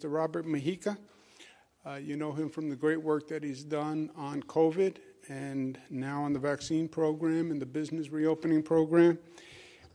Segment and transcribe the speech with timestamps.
[0.00, 0.96] To Robert Mujica.
[1.84, 6.22] Uh, you know him from the great work that he's done on COVID and now
[6.22, 9.18] on the vaccine program and the business reopening program.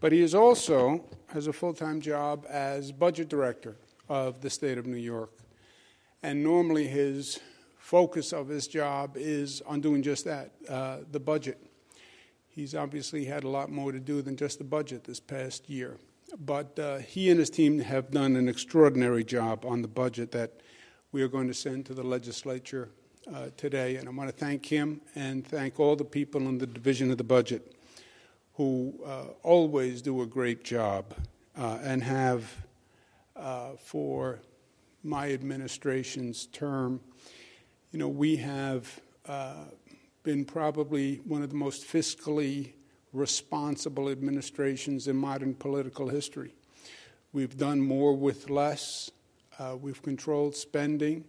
[0.01, 3.77] But he is also has a full-time job as budget director
[4.09, 5.31] of the state of New York.
[6.21, 7.39] And normally his
[7.77, 11.65] focus of his job is on doing just that, uh, the budget.
[12.49, 15.97] He's obviously had a lot more to do than just the budget this past year.
[16.39, 20.61] But uh, he and his team have done an extraordinary job on the budget that
[21.11, 22.89] we are going to send to the legislature
[23.33, 23.97] uh, today.
[23.97, 27.17] And I want to thank him and thank all the people in the division of
[27.17, 27.75] the budget
[28.55, 31.13] who uh, always do a great job
[31.57, 32.51] uh, and have
[33.35, 34.39] uh, for
[35.03, 36.99] my administration's term.
[37.91, 39.65] You know, we have uh,
[40.23, 42.73] been probably one of the most fiscally
[43.13, 46.53] responsible administrations in modern political history.
[47.31, 49.11] We've done more with less,
[49.59, 51.25] uh, we've controlled spending,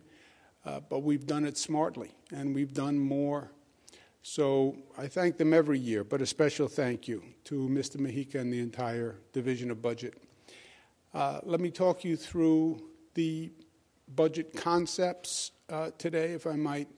[0.64, 3.52] uh, but we've done it smartly, and we've done more.
[4.22, 7.96] So I thank them every year, but a special thank you to Mr.
[7.96, 10.14] Mujica and the entire Division of Budget.
[11.12, 13.52] Uh, let me talk you through the
[14.14, 16.88] budget concepts uh, today, if I might,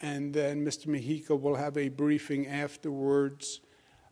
[0.00, 0.86] and then Mr.
[0.86, 3.60] Mujica will have a briefing afterwards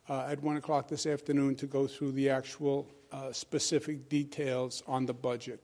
[0.08, 5.06] uh, at 1 o'clock this afternoon to go through the actual uh, specific details on
[5.06, 5.60] the budget.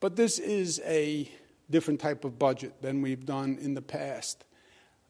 [0.00, 1.30] But this is a
[1.70, 4.44] different type of budget than we've done in the past.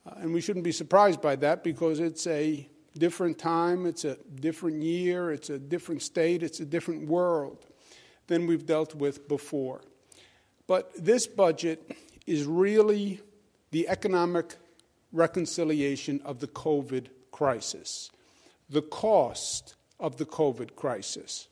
[0.06, 4.16] Uh, and we shouldn't be surprised by that because it's a different time, it's a
[4.40, 7.66] different year, it's a different state, it's a different world
[8.26, 9.80] than we've dealt with before.
[10.66, 11.90] But this budget
[12.26, 13.20] is really
[13.70, 14.56] the economic
[15.12, 18.10] reconciliation of the COVID crisis
[18.70, 21.48] the cost of the COVID crisis.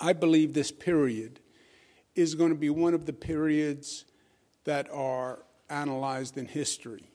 [0.00, 1.40] I believe this period
[2.14, 4.06] is going to be one of the periods
[4.64, 7.10] that are analyzed in history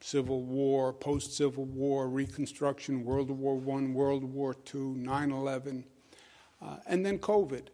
[0.00, 5.84] Civil War, post Civil War, Reconstruction, World War I, World War II, 9 11,
[6.62, 7.68] uh, and then COVID,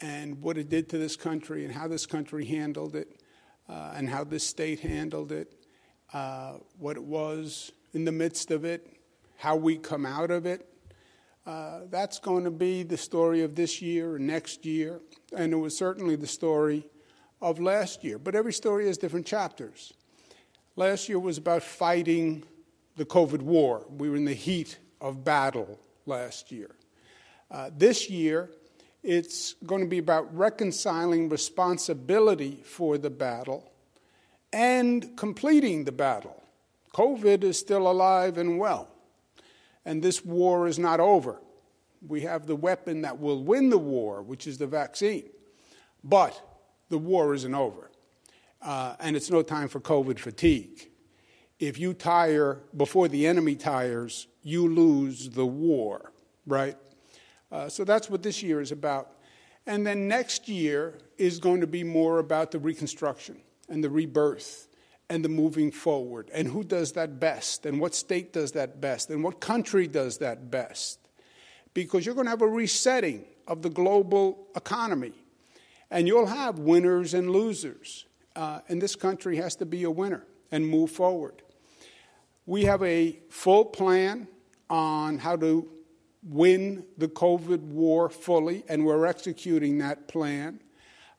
[0.00, 3.20] and what it did to this country, and how this country handled it,
[3.68, 5.52] uh, and how this state handled it,
[6.14, 8.99] uh, what it was in the midst of it,
[9.40, 10.68] how we come out of it.
[11.46, 15.00] Uh, that's going to be the story of this year and next year,
[15.34, 16.86] and it was certainly the story
[17.40, 18.18] of last year.
[18.18, 19.94] But every story has different chapters.
[20.76, 22.44] Last year was about fighting
[22.96, 23.86] the COVID war.
[23.88, 26.72] We were in the heat of battle last year.
[27.50, 28.50] Uh, this year,
[29.02, 33.72] it's going to be about reconciling responsibility for the battle
[34.52, 36.42] and completing the battle.
[36.92, 38.88] COVID is still alive and well
[39.84, 41.40] and this war is not over.
[42.06, 45.28] We have the weapon that will win the war, which is the vaccine.
[46.02, 46.40] But
[46.88, 47.90] the war isn't over.
[48.62, 50.90] Uh, and it's no time for COVID fatigue.
[51.58, 56.12] If you tire before the enemy tires, you lose the war,
[56.46, 56.76] right?
[57.52, 59.12] Uh, so that's what this year is about.
[59.66, 64.69] And then next year is going to be more about the reconstruction and the rebirth
[65.10, 66.30] and the moving forward.
[66.32, 67.66] And who does that best?
[67.66, 69.10] And what state does that best?
[69.10, 71.00] And what country does that best?
[71.74, 75.12] Because you're going to have a resetting of the global economy.
[75.90, 78.06] And you'll have winners and losers.
[78.36, 81.42] Uh, and this country has to be a winner and move forward.
[82.46, 84.28] We have a full plan
[84.68, 85.68] on how to
[86.22, 90.60] win the COVID war fully, and we're executing that plan.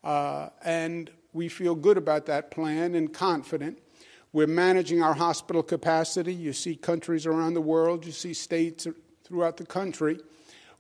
[0.02, 3.80] Uh, and we feel good about that plan and confident.
[4.34, 6.34] We're managing our hospital capacity.
[6.34, 8.88] You see countries around the world, you see states
[9.24, 10.20] throughout the country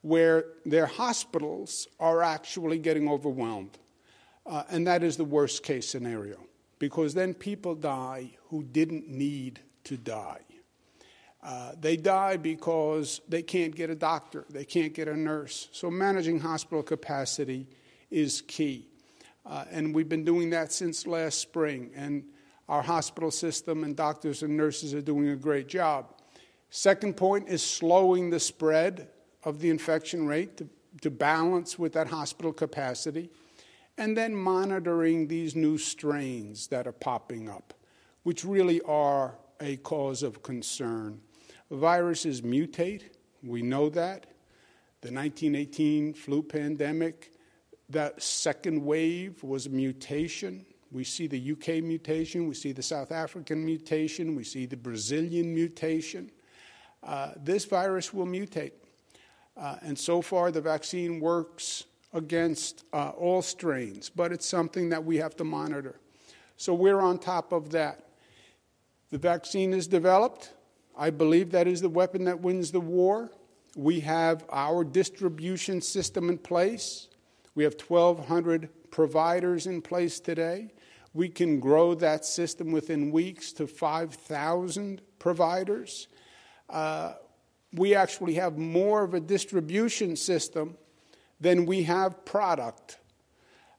[0.02, 3.78] where their hospitals are actually getting overwhelmed.
[4.46, 6.38] Uh, and that is the worst case scenario
[6.80, 10.42] because then people die who didn't need to die.
[11.44, 15.70] Uh, they die because they can't get a doctor, they can't get a nurse.
[15.72, 17.68] So, managing hospital capacity
[18.12, 18.91] is key.
[19.46, 21.92] Uh, and we've been doing that since last spring.
[21.96, 22.24] And
[22.70, 26.14] our hospital system and doctors and nurses are doing a great job.
[26.70, 29.10] Second point is slowing the spread
[29.44, 30.70] of the infection rate to,
[31.02, 33.30] to balance with that hospital capacity.
[33.98, 37.74] And then monitoring these new strains that are popping up,
[38.24, 41.20] which really are a cause of concern.
[41.70, 43.04] Viruses mutate,
[43.44, 44.28] we know that.
[45.02, 47.34] The 1918 flu pandemic
[47.92, 50.66] that second wave was a mutation.
[50.92, 55.54] We see the UK mutation, we see the South African mutation, we see the Brazilian
[55.54, 56.32] mutation.
[57.04, 58.74] Uh, this virus will mutate.
[59.58, 65.04] Uh, and so far, the vaccine works against uh, all strains, but it's something that
[65.04, 66.00] we have to monitor.
[66.58, 68.08] So we're on top of that.
[69.10, 70.52] The vaccine is developed.
[70.98, 73.32] I believe that is the weapon that wins the war.
[73.76, 77.08] We have our distribution system in place.
[77.56, 80.74] We have 1,200 providers in place today.
[81.14, 86.08] We can grow that system within weeks to 5,000 providers.
[86.70, 87.14] Uh,
[87.74, 90.78] we actually have more of a distribution system
[91.40, 93.00] than we have product.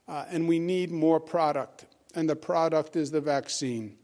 [0.06, 1.86] Uh, and we need more product.
[2.14, 3.96] And the product is the vaccine.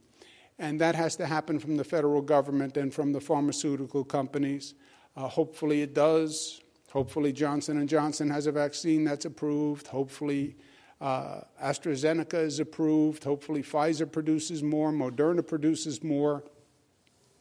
[0.59, 4.75] And that has to happen from the federal government and from the pharmaceutical companies.
[5.17, 6.61] Uh, hopefully it does.
[6.91, 9.89] Hopefully Johnson & Johnson has a vaccine that's approved.
[9.89, 10.57] Hopefully
[11.01, 13.25] uh, AstraZeneca is approved.
[13.25, 14.91] Hopefully Pfizer produces more.
[14.91, 16.45] Moderna produces more.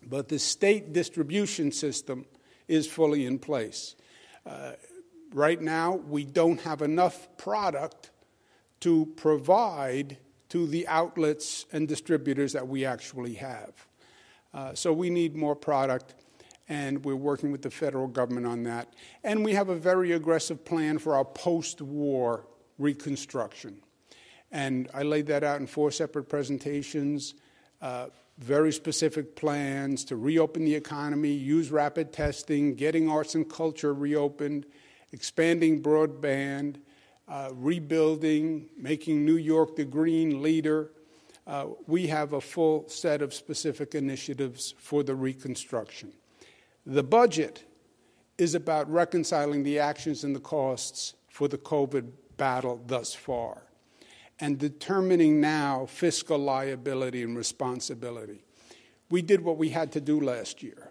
[0.06, 2.26] But the state distribution system
[2.68, 3.96] is fully in place.
[4.46, 4.74] Uh,
[5.34, 8.12] right now, we don't have enough product
[8.82, 10.18] to provide
[10.50, 13.88] to the outlets and distributors that we actually have.
[14.54, 16.16] Uh, so we need more product,
[16.70, 18.94] and we're working with the federal government on that.
[19.24, 22.48] And we have a very aggressive plan for our post war
[22.78, 23.82] reconstruction.
[24.52, 27.36] And I laid that out in four separate presentations.
[27.82, 33.94] Uh, very specific plans to reopen the economy, use rapid testing, getting arts and culture
[33.94, 34.66] reopened,
[35.12, 36.76] expanding broadband,
[37.28, 40.92] uh, rebuilding, making New York the green leader.
[41.48, 46.12] Uh, we have a full set of specific initiatives for the reconstruction.
[46.90, 47.66] The budget
[48.38, 53.64] is about reconciling the actions and the costs for the COVID battle thus far
[54.40, 58.46] and determining now fiscal liability and responsibility.
[59.10, 60.90] We did what we had to do last year.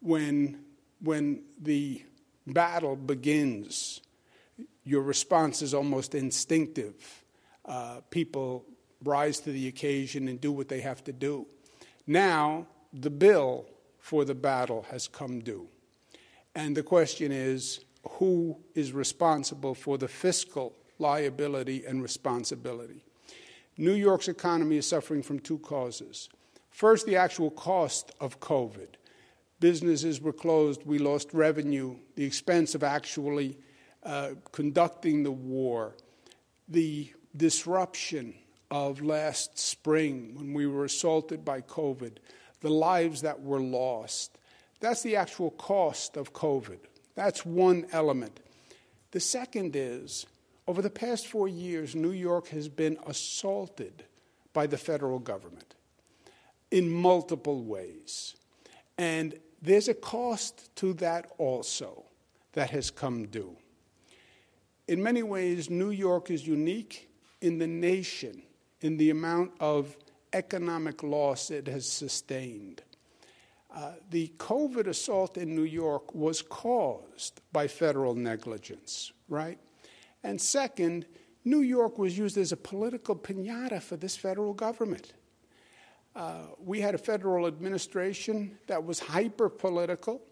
[0.00, 0.64] When,
[1.02, 2.02] when the
[2.46, 4.00] battle begins,
[4.84, 6.94] your response is almost instinctive.
[7.66, 8.64] Uh, people
[9.02, 11.46] rise to the occasion and do what they have to do.
[12.06, 13.66] Now, the bill
[14.04, 15.66] for the battle has come due.
[16.54, 17.80] And the question is
[18.18, 23.02] who is responsible for the fiscal liability, and responsibility.
[23.76, 26.28] New York's economy is suffering from two causes.
[26.70, 28.88] First, the actual cost of COVID.
[29.60, 33.58] Businesses were closed, we lost revenue, the expense of actually
[34.02, 35.96] uh, conducting the war,
[36.68, 38.34] the disruption
[38.70, 42.18] of last spring when we were assaulted by COVID,
[42.64, 44.38] the lives that were lost.
[44.80, 46.78] That's the actual cost of COVID.
[47.14, 48.40] That's one element.
[49.10, 50.24] The second is
[50.66, 54.04] over the past four years, New York has been assaulted
[54.54, 55.74] by the federal government
[56.70, 58.34] in multiple ways.
[58.96, 62.04] And there's a cost to that also
[62.54, 63.58] that has come due.
[64.88, 67.10] In many ways, New York is unique
[67.42, 68.40] in the nation
[68.80, 69.98] in the amount of
[70.34, 72.82] economic loss it has sustained.
[73.74, 79.58] Uh, the COVID assault in New York was caused by federal negligence, right?
[80.22, 81.06] And second,
[81.44, 85.12] New York was used as a political pinata for this federal government.
[86.14, 90.22] Uh, we had a federal administration that was hyper political.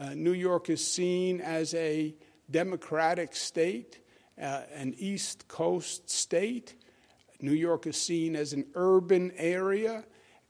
[0.00, 2.14] Uh, New York is seen as a
[2.50, 4.00] democratic state,
[4.40, 6.74] uh, an East Coast state.
[7.44, 10.04] New York is seen as an urban area,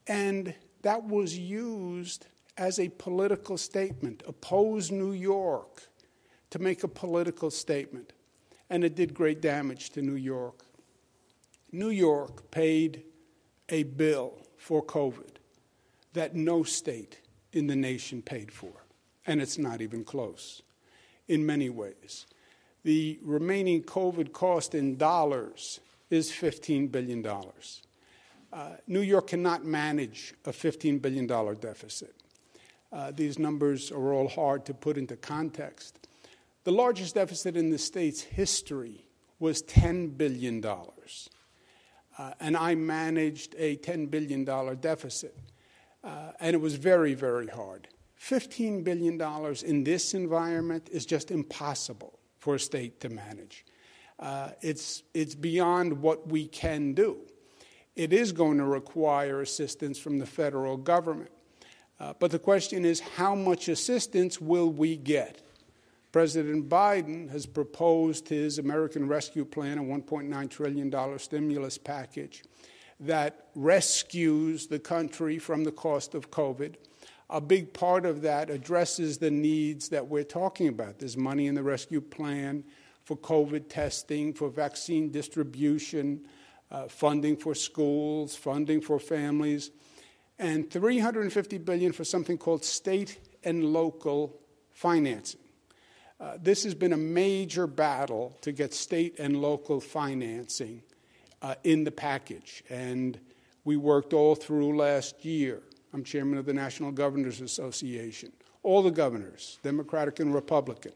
[0.07, 4.23] and that was used as a political statement.
[4.27, 5.83] Oppose New York
[6.51, 8.13] to make a political statement
[8.69, 10.65] and it did great damage to New York.
[11.71, 13.03] New York paid
[13.69, 15.37] a bill for COVID
[16.13, 17.19] that no state
[17.51, 18.71] in the nation paid for,
[19.25, 20.61] and it's not even close
[21.27, 22.25] in many ways.
[22.83, 27.25] The remaining COVID cost in dollars is $15 billion.
[27.25, 32.15] Uh, New York cannot manage a $15 billion deficit.
[32.91, 36.07] Uh, these numbers are all hard to put into context.
[36.63, 39.05] The largest deficit in the state's history
[39.39, 40.63] was $10 billion.
[40.65, 44.45] Uh, and I managed a $10 billion
[44.79, 45.37] deficit.
[46.03, 47.87] Uh, and it was very, very hard.
[48.21, 49.21] $15 billion
[49.65, 53.65] in this environment is just impossible for a state to manage.
[54.19, 57.17] Uh, it's, it's beyond what we can do.
[57.95, 61.31] It is going to require assistance from the federal government.
[61.99, 65.41] Uh, but the question is how much assistance will we get?
[66.11, 72.43] President Biden has proposed his American Rescue Plan, a $1.9 trillion stimulus package
[73.01, 76.75] that rescues the country from the cost of COVID.
[77.29, 80.99] A big part of that addresses the needs that we're talking about.
[80.99, 82.63] There's money in the rescue plan
[83.05, 86.25] for COVID testing, for vaccine distribution,
[86.71, 89.71] uh, funding for schools, funding for families,
[90.39, 94.37] and 350 billion for something called state and local
[94.71, 95.39] financing.
[96.19, 100.81] Uh, this has been a major battle to get state and local financing
[101.41, 103.19] uh, in the package, and
[103.65, 105.61] we worked all through last year.
[105.93, 108.31] I'm chairman of the National Governors Association.
[108.63, 110.93] All the governors, Democratic and Republican,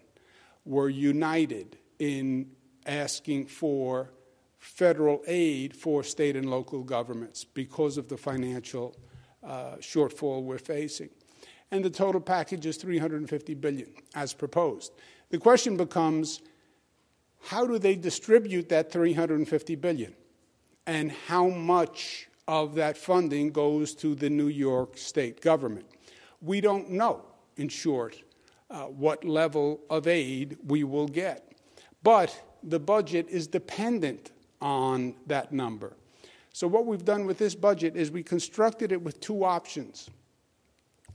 [0.65, 2.49] were united in
[2.85, 4.11] asking for
[4.57, 8.95] federal aid for state and local governments because of the financial
[9.43, 11.09] uh, shortfall we're facing.
[11.71, 14.91] And the total package is 350 billion as proposed.
[15.29, 16.41] The question becomes
[17.41, 20.13] how do they distribute that 350 billion?
[20.85, 25.85] And how much of that funding goes to the New York state government?
[26.41, 27.25] We don't know,
[27.57, 28.21] in short,
[28.69, 31.48] uh, what level of aid we will get.
[32.03, 35.95] But the budget is dependent on that number.
[36.53, 40.09] So, what we've done with this budget is we constructed it with two options.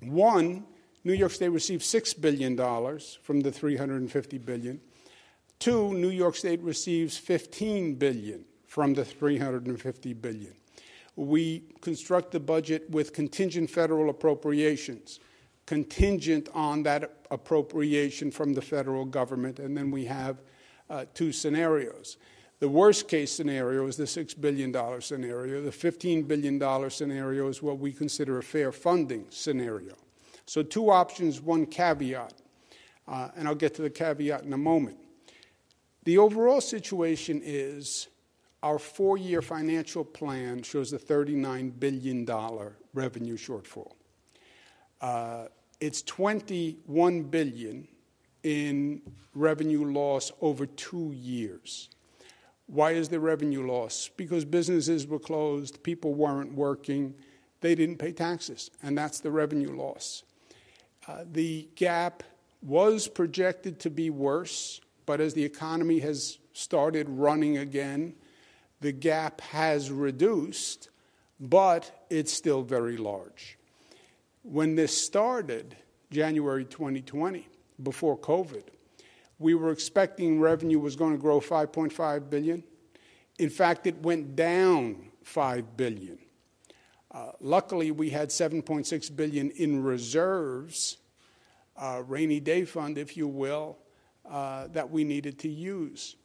[0.00, 0.64] One,
[1.04, 2.56] New York State received $6 billion
[3.22, 4.80] from the 350 billion.
[5.58, 10.54] Two, New York State receives 15 billion from the 350 billion.
[11.16, 15.20] We construct the budget with contingent federal appropriations,
[15.66, 20.42] contingent on that appropriation from the federal government, and then we have
[20.90, 22.16] uh, two scenarios.
[22.60, 25.62] The worst case scenario is the $6 billion scenario.
[25.62, 29.96] The $15 billion scenario is what we consider a fair funding scenario.
[30.46, 32.34] So, two options, one caveat.
[33.06, 34.96] Uh, and I'll get to the caveat in a moment.
[36.04, 38.08] The overall situation is
[38.62, 42.26] our four year financial plan shows a $39 billion
[42.94, 43.92] revenue shortfall.
[45.00, 45.46] Uh,
[45.80, 47.86] it's 21 billion
[48.44, 49.02] in
[49.34, 51.88] revenue loss over two years.
[52.66, 54.08] Why is there revenue loss?
[54.16, 57.14] Because businesses were closed, people weren't working,
[57.60, 60.22] they didn't pay taxes, and that's the revenue loss.
[61.08, 62.22] Uh, the gap
[62.62, 68.14] was projected to be worse, but as the economy has started running again,
[68.80, 70.88] the gap has reduced,
[71.38, 73.58] but it's still very large.
[74.42, 75.76] When this started,
[76.10, 77.48] January 2020,
[77.82, 78.64] before COVID,
[79.38, 82.62] we were expecting revenue was going to grow 5.5 billion.
[83.38, 86.18] In fact, it went down 5 billion.
[87.10, 90.98] Uh, luckily, we had 7.6 billion in reserves,
[91.76, 93.78] uh, rainy day fund, if you will,
[94.28, 96.16] uh, that we needed to use.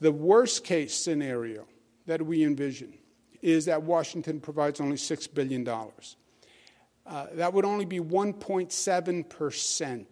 [0.00, 1.66] The worst case scenario
[2.06, 2.94] that we envision
[3.42, 5.68] is that Washington provides only $6 billion.
[7.06, 10.06] Uh, that would only be 1.7%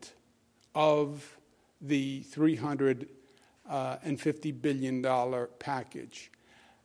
[0.75, 1.39] of
[1.81, 3.07] the $350
[4.63, 6.31] billion package.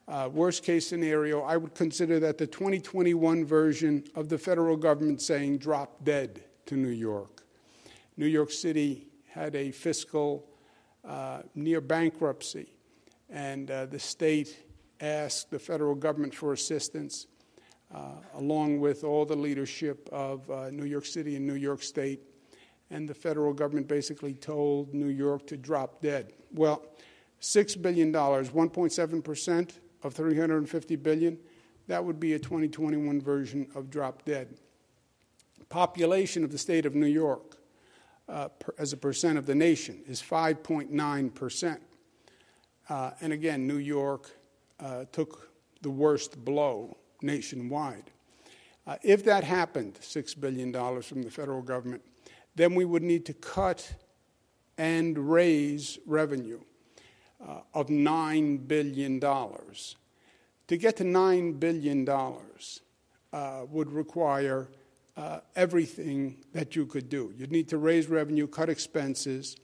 [0.07, 5.21] Uh, worst case scenario, I would consider that the 2021 version of the federal government
[5.21, 7.43] saying drop dead to New York.
[8.17, 10.49] New York City had a fiscal
[11.07, 12.73] uh, near bankruptcy,
[13.29, 14.57] and uh, the state
[14.99, 17.27] asked the federal government for assistance,
[17.93, 22.19] uh, along with all the leadership of uh, New York City and New York State
[22.91, 26.33] and the federal government basically told New York to drop dead.
[26.53, 26.83] Well,
[27.41, 29.71] $6 billion, 1.7%
[30.03, 31.37] of 350 billion,
[31.87, 34.55] that would be a 2021 version of drop dead.
[35.69, 37.57] Population of the state of New York
[38.27, 41.77] uh, per, as a percent of the nation is 5.9%.
[42.89, 44.31] Uh, and again, New York
[44.79, 48.11] uh, took the worst blow nationwide.
[48.87, 52.01] Uh, if that happened, $6 billion from the federal government,
[52.59, 53.89] then we would need to cut
[54.77, 56.59] and raise revenue
[57.47, 59.19] uh, of $9 billion.
[59.21, 64.67] To get to $9 billion uh, would require
[65.15, 67.33] uh, everything that you could do.
[67.37, 69.55] You'd need to raise revenue, cut expenses,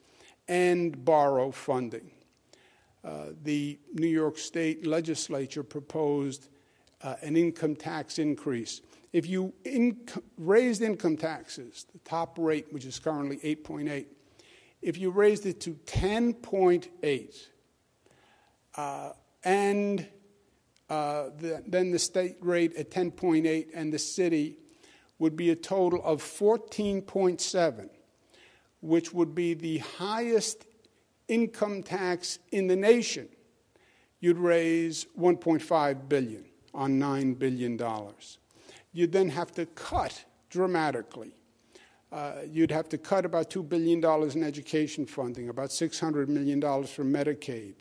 [0.47, 2.11] and borrow funding.
[3.03, 6.47] Uh, the New York State legislature proposed
[7.01, 8.79] uh, an income tax increase
[9.15, 9.53] if you
[10.37, 14.07] raised income taxes, the top rate, which is currently 8.8,
[14.81, 17.47] if you raised it to 10.8,
[18.75, 19.11] uh,
[19.45, 20.05] and
[20.89, 24.57] uh, the, then the state rate at 10.8 and the city
[25.17, 27.89] would be a total of 14.7,
[28.81, 30.65] which would be the highest
[31.29, 33.29] income tax in the nation.
[34.19, 36.43] You'd raise 1.5 billion
[36.73, 38.39] on 9 billion dollars
[38.95, 41.33] you then have to cut dramatically.
[42.11, 47.03] uh, you'd have to cut about $2 billion in education funding, about $600 million for
[47.03, 47.75] Medicaid.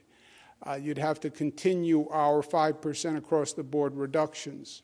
[0.66, 4.82] Uh, you'd have to continue our 5% across the board reductions,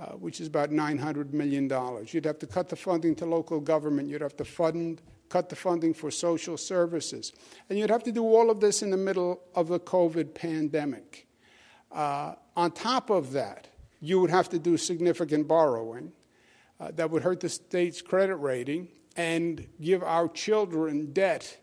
[0.00, 1.70] uh, which is about $900 million.
[2.08, 4.08] You'd have to cut the funding to local government.
[4.08, 7.32] You'd have to fund, cut the funding for social services.
[7.70, 11.28] And you'd have to do all of this in the middle of the COVID pandemic.
[11.92, 13.68] Uh, on top of that,
[14.00, 16.12] you would have to do significant borrowing.
[16.80, 21.58] Uh, that would hurt the state's credit rating and give our children debt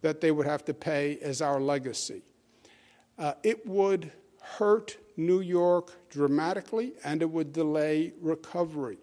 [0.00, 2.22] that they would have to pay as our legacy.
[3.16, 4.10] Uh, it would
[4.40, 8.98] hurt New York dramatically and it would delay recovery.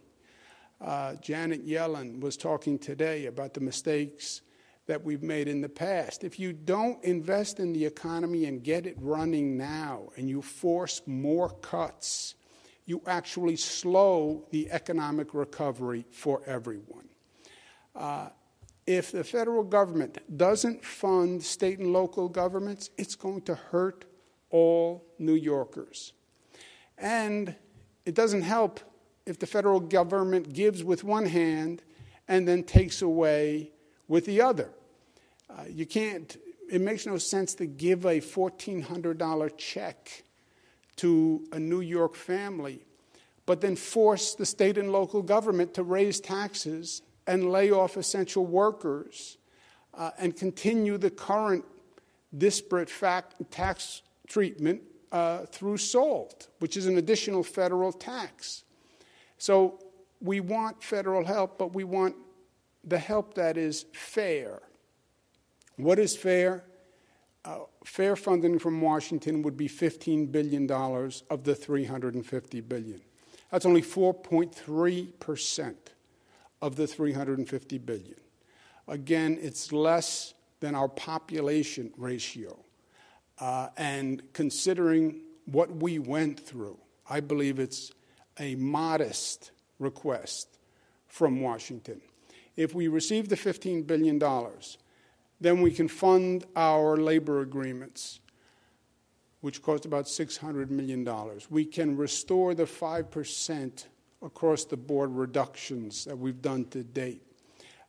[0.81, 4.41] Uh, Janet Yellen was talking today about the mistakes
[4.87, 6.23] that we've made in the past.
[6.23, 11.01] If you don't invest in the economy and get it running now and you force
[11.05, 12.35] more cuts,
[12.87, 17.07] you actually slow the economic recovery for everyone.
[17.93, 18.29] Uh,
[18.87, 24.05] if the federal government doesn't fund state and local governments, it's going to hurt
[24.49, 26.13] all New Yorkers.
[26.97, 27.53] And
[28.05, 28.79] it doesn't help
[29.25, 31.83] if the federal government gives with one hand
[32.29, 33.71] and then takes away
[34.07, 34.69] with the other.
[35.49, 36.37] Uh, you can't,
[36.71, 40.23] it makes no sense to give a $1,400 check
[40.97, 42.85] to a New York family,
[43.45, 48.45] but then force the state and local government to raise taxes and lay off essential
[48.45, 49.37] workers
[49.93, 51.65] uh, and continue the current
[52.37, 52.91] disparate
[53.51, 58.63] tax treatment uh, through SALT, which is an additional federal tax.
[59.37, 59.79] So
[60.21, 62.15] we want federal help, but we want
[62.83, 64.61] the help that is fair.
[65.75, 66.63] What is fair?
[67.47, 72.99] Uh, fair funding from Washington would be $15 billion of the 350 billion.
[73.49, 75.93] That's only 4.3 percent
[76.61, 78.19] of the 350 billion.
[78.89, 82.57] Again, it's less than our population ratio.
[83.39, 86.77] Uh, and considering what we went through,
[87.09, 87.93] I believe it's
[88.39, 90.57] a modest request
[91.07, 92.01] from Washington.
[92.57, 94.21] If we receive the $15 billion,
[95.39, 98.19] then we can fund our labor agreements,
[99.41, 101.07] which cost about $600 million.
[101.49, 103.85] We can restore the 5%
[104.23, 107.21] across the board reductions that we've done to date.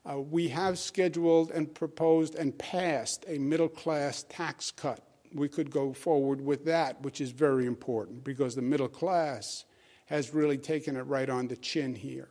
[0.09, 5.03] Uh, we have scheduled and proposed and passed a middle class tax cut.
[5.35, 9.65] We could go forward with that, which is very important because the middle class
[10.07, 12.29] has really taken it right on the chin here.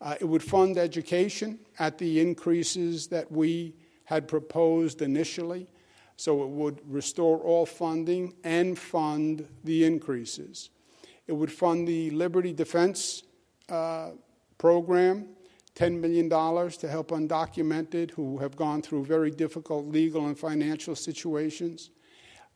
[0.00, 5.66] Uh, it would fund education at the increases that we had proposed initially.
[6.16, 10.70] So it would restore all funding and fund the increases.
[11.26, 13.24] It would fund the Liberty Defense
[13.68, 14.10] uh,
[14.58, 15.28] program,
[15.74, 21.90] $10 million to help undocumented who have gone through very difficult legal and financial situations.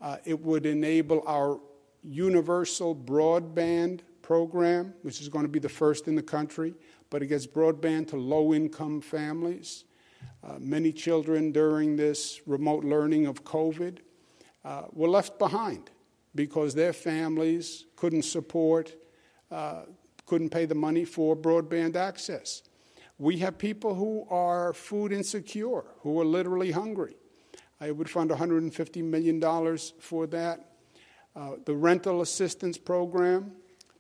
[0.00, 1.58] Uh, it would enable our
[2.04, 6.74] universal broadband program, which is going to be the first in the country,
[7.11, 9.84] but it gets broadband to low income families.
[10.42, 13.98] Uh, many children during this remote learning of COVID
[14.64, 15.90] uh, were left behind
[16.35, 18.94] because their families couldn't support,
[19.50, 19.83] uh,
[20.26, 22.62] couldn't pay the money for broadband access.
[23.18, 27.16] We have people who are food insecure, who are literally hungry.
[27.81, 29.40] I would fund $150 million
[29.98, 30.72] for that.
[31.35, 33.52] Uh, the rental assistance program,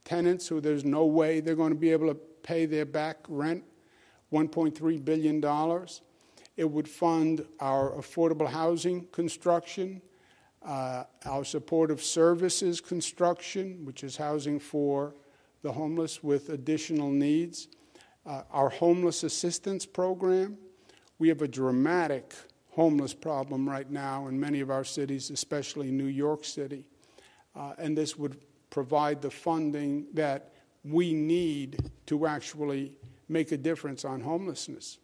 [0.04, 3.64] tenants who there's no way they're going to be able to pay their back rent,
[4.32, 5.40] $1.3 billion.
[6.58, 10.02] It would fund our affordable housing construction,
[10.60, 15.14] uh, our supportive services construction, which is housing for
[15.62, 17.68] the homeless with additional needs.
[18.26, 20.58] Uh, our homeless assistance program,
[21.20, 22.34] we have a dramatic
[22.70, 26.88] homeless problem right now in many of our cities, especially New York City.
[27.54, 28.36] Uh, and this would
[28.70, 32.96] provide the funding that we need to actually
[33.28, 34.98] make a difference on homelessness.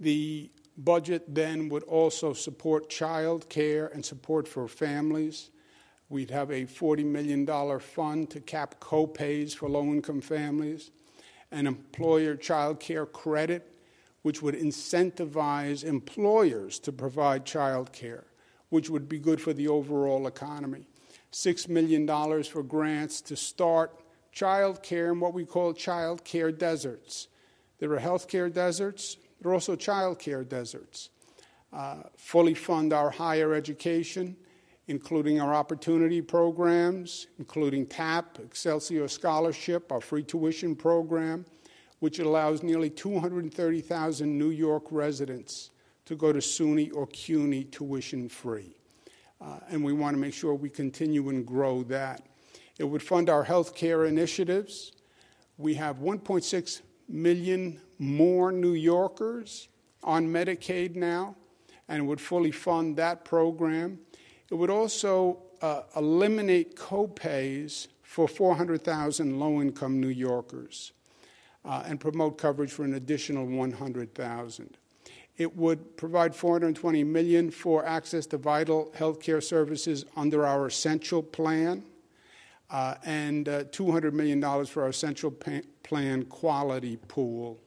[0.00, 5.50] The budget then would also support child care and support for families.
[6.08, 10.90] We'd have a $40 million fund to cap copays for low income families,
[11.50, 13.74] an employer child care credit,
[14.22, 18.24] which would incentivize employers to provide child care,
[18.68, 20.86] which would be good for the overall economy.
[21.32, 22.06] $6 million
[22.44, 24.00] for grants to start
[24.32, 27.28] child care in what we call child care deserts.
[27.78, 31.10] There are health care deserts, there are also child care deserts.
[31.72, 34.36] Uh, fully fund our higher education,
[34.88, 41.44] including our opportunity programs, including TAP, Excelsior Scholarship, our free tuition program.
[42.00, 45.70] which allows nearly 230,000 New York residents
[46.04, 48.76] to go to SUNY or CUNY tuition free.
[49.40, 52.22] Uh, and we want to make sure we continue and grow that.
[52.78, 54.92] It would fund our health care initiatives.
[55.58, 59.68] We have 1.6 million more New Yorkers
[60.02, 61.36] on Medicaid now,
[61.88, 63.98] and would fully fund that program.
[64.50, 70.92] It would also uh, eliminate copays for 400,000 low income New Yorkers
[71.64, 74.78] uh, and promote coverage for an additional 100,000.
[75.36, 81.22] It would provide 420 million for access to vital health care services under our essential
[81.22, 81.84] plan
[82.70, 87.60] uh, and uh, $200 million for our essential plan quality pool.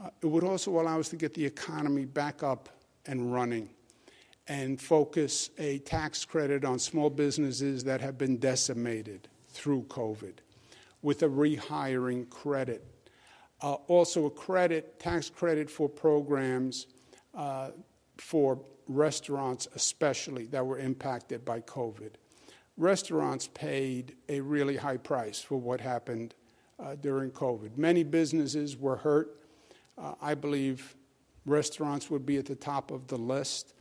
[0.00, 2.68] Uh, it would also allow us to get the economy back up
[3.06, 3.68] and running
[4.46, 10.34] and focus a tax credit on small businesses that have been decimated through COVID
[11.02, 12.84] with a rehiring credit.
[13.60, 16.86] Uh, also, a credit, tax credit for programs
[17.34, 17.70] uh,
[18.16, 22.12] for restaurants, especially that were impacted by COVID.
[22.76, 26.34] Restaurants paid a really high price for what happened
[26.78, 27.76] uh, during COVID.
[27.76, 29.34] Many businesses were hurt.
[29.98, 30.96] Uh, I believe
[31.44, 33.74] restaurants would be at the top of the list.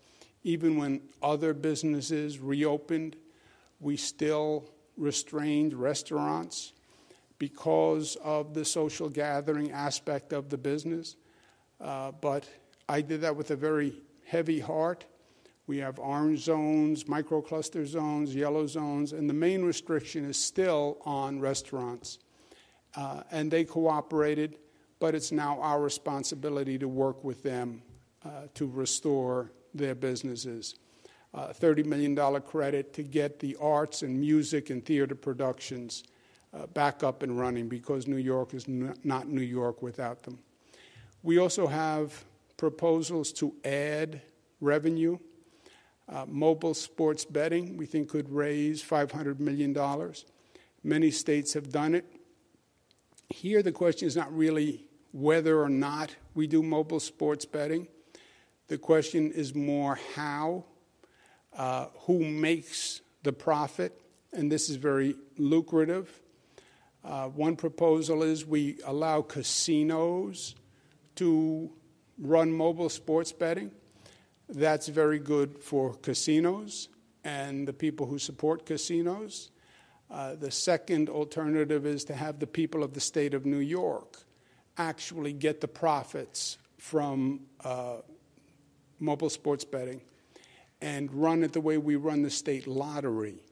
[0.44, 3.16] Even when other businesses reopened,
[3.80, 6.74] we still restrained restaurants
[7.38, 11.16] because of the social gathering aspect of the business.
[11.80, 12.48] Uh, but
[12.90, 13.94] I did that with a very
[14.26, 15.06] heavy heart.
[15.68, 21.40] We have orange zones, microcluster zones, yellow zones, and the main restriction is still on
[21.40, 22.20] restaurants.
[22.96, 24.56] Uh, and they cooperated,
[25.00, 27.82] but it's now our responsibility to work with them
[28.26, 30.76] uh, to restore their businesses
[31.34, 36.04] uh, $30 million credit to get the arts and music and theater productions
[36.54, 40.40] uh, back up and running because New York is not New York without them.
[41.22, 42.24] We also have
[42.56, 44.22] proposals to add
[44.62, 45.20] revenue.
[46.10, 49.78] Uh, mobile sports betting, we think, could raise $500 million.
[50.84, 52.06] Many states have done it.
[53.30, 57.88] Here, the question is not really whether or not we do mobile sports betting.
[58.68, 60.66] The question is more how
[61.56, 64.00] uh, who makes the profit,
[64.32, 66.22] and this is very lucrative.
[67.04, 70.56] Uh, one proposal is we allow casinos
[71.16, 71.72] to
[72.20, 73.72] run mobile sports betting.
[74.50, 76.90] That's very good for casinos
[77.24, 79.52] and the people who support casinos.
[80.10, 84.18] Uh, the second alternative is to have the people of the state of New York
[84.78, 87.98] actually get the profits from uh,
[89.00, 90.02] mobile sports betting
[90.82, 93.44] and run it the way we run the state lottery,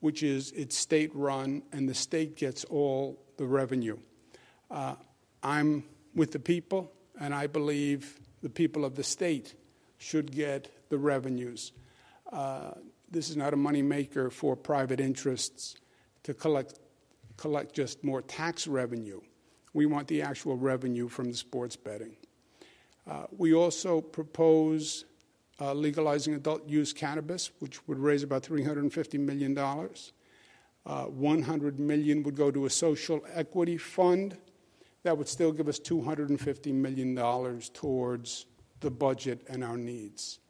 [0.00, 3.98] which is it's state run and the state gets all the revenue.
[4.70, 4.94] Uh,
[5.42, 9.54] I'm with the people, and I believe the people of the state
[9.98, 11.72] should get the revenues.
[12.32, 12.72] Uh,
[13.10, 15.76] this is not a moneymaker for private interests
[16.24, 16.78] to collect,
[17.36, 19.20] collect just more tax revenue.
[19.72, 22.16] We want the actual revenue from the sports betting.
[23.08, 25.04] Uh, we also propose
[25.60, 29.56] uh, legalizing adult use cannabis, which would raise about $350 million.
[29.56, 34.36] Uh, 100 million would go to a social equity fund.
[35.02, 37.14] That would still give us $250 million
[37.72, 38.46] towards
[38.80, 40.40] the budget and our needs.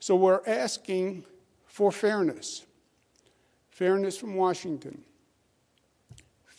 [0.00, 1.24] So we're asking
[1.66, 2.66] for fairness.
[3.80, 5.02] Fairness from Washington.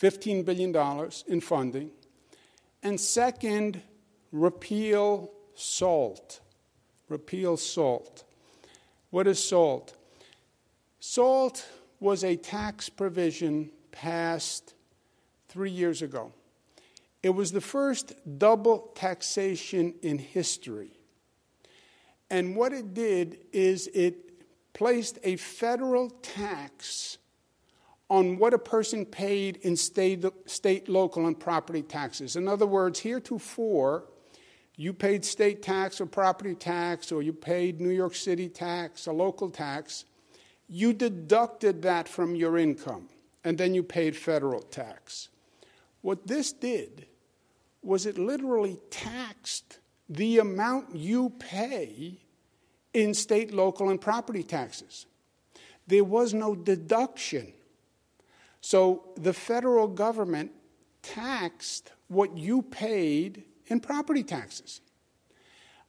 [0.02, 0.76] $15 billion
[1.28, 1.92] in funding.
[2.84, 3.82] And second,
[4.34, 6.42] repeal SALT
[7.12, 8.24] repeal SALT.
[9.12, 9.96] What is SALT?
[11.00, 11.68] SALT
[12.00, 14.74] was a tax provision passed
[15.50, 16.32] three years ago.
[17.22, 20.94] It was the first double taxation in history.
[22.32, 24.31] And what it did is it
[24.82, 27.20] placed a federal tax
[28.10, 32.36] on what a person paid in state, state local, and property taxes.
[32.36, 34.06] In other words, heretofore,
[34.78, 39.14] you paid state tax or property tax, or you paid New York City tax or
[39.14, 40.06] local tax,
[40.68, 43.08] you deducted that from your income,
[43.44, 45.30] and then you paid federal tax.
[46.02, 47.06] What this did
[47.84, 49.78] was it literally taxed
[50.10, 52.21] the amount you pay
[52.94, 55.06] in state, local, and property taxes.
[55.88, 57.54] There was no deduction.
[58.62, 60.52] So the federal government
[61.02, 64.82] taxed what you paid in property taxes.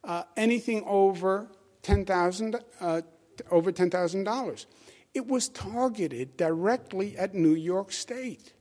[0.04, 1.48] Uh, anything over
[1.82, 3.02] 10,000, uh,
[3.50, 4.66] over $10,000.
[5.14, 8.54] It was targeted directly at New York State.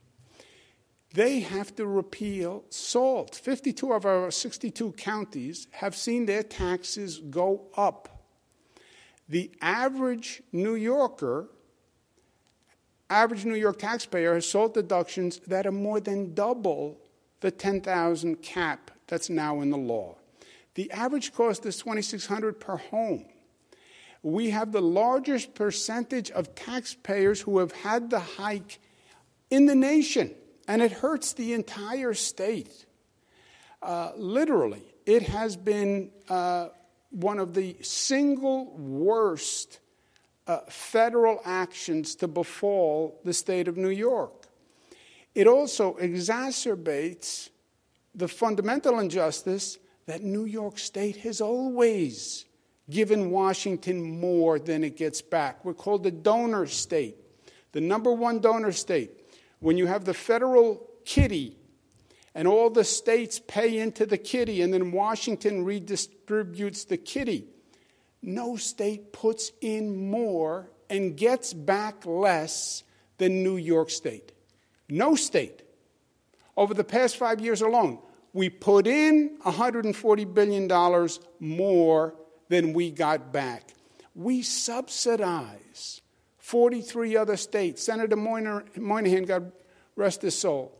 [1.13, 3.35] they have to repeal SALT.
[3.35, 8.10] 52 of our 62 counties have seen their taxes go up.
[9.31, 11.47] The average New Yorker,
[13.09, 16.99] average New York taxpayer has SALT deductions that are more than double
[17.39, 20.17] the 10,000 cap that's now in the law.
[20.75, 23.23] The average cost is 2600 per home.
[24.21, 28.79] We have the largest percentage of taxpayers who have had the hike
[29.49, 30.35] in the nation
[30.67, 32.85] and it hurts the entire state.
[33.81, 36.67] Uh, literally, it has been uh,
[37.11, 39.79] one of the single worst
[40.47, 44.47] uh, federal actions to befall the state of New York.
[45.35, 47.49] It also exacerbates
[48.15, 52.45] the fundamental injustice that New York State has always
[52.89, 55.63] given Washington more than it gets back.
[55.63, 57.15] We're called the donor state,
[57.71, 59.11] the number one donor state
[59.59, 61.55] when you have the federal kitty
[62.33, 67.45] and all the states pay into the kitty and then Washington redistributes the kitty,
[68.21, 72.83] no state puts in more and gets back less
[73.17, 74.31] than New York State.
[74.89, 75.63] No state.
[76.57, 77.99] Over the past five years alone,
[78.33, 82.15] we put in $140 billion more
[82.49, 83.73] than we got back.
[84.13, 86.01] We subsidize
[86.37, 87.83] 43 other states.
[87.83, 89.51] Senator Moynihan, God
[89.95, 90.77] rest his soul,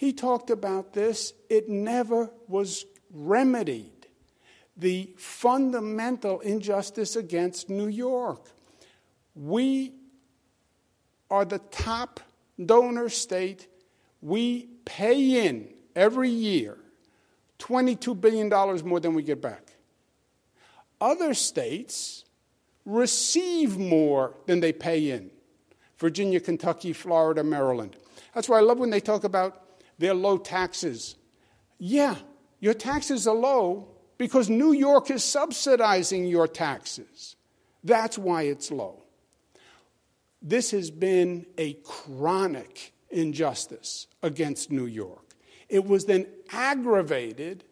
[0.00, 1.34] he talked about this.
[1.50, 4.06] It never was remedied.
[4.74, 8.48] The fundamental injustice against New York.
[9.34, 9.92] We
[11.30, 12.18] are the top
[12.64, 13.68] donor state.
[14.22, 16.78] We pay in every year
[17.58, 18.48] $22 billion
[18.88, 19.74] more than we get back.
[20.98, 22.24] Other states
[22.86, 25.30] receive more than they pay in
[25.98, 27.96] Virginia, Kentucky, Florida, Maryland.
[28.34, 29.66] That's why I love when they talk about
[30.00, 31.14] their low taxes.
[31.78, 32.16] Yeah,
[32.58, 37.36] your taxes are low because New York is subsidizing your taxes.
[37.84, 39.02] That's why it's low.
[40.42, 45.34] This has been a chronic injustice against New York.
[45.68, 47.64] It was then aggravated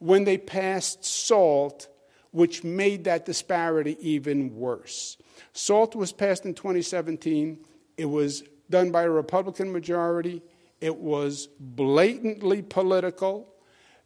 [0.00, 1.88] when they passed SALT
[2.30, 5.16] which made that disparity even worse.
[5.52, 7.64] SALT was passed in 2017.
[7.96, 10.42] It was done by a Republican majority.
[10.80, 13.54] It was blatantly political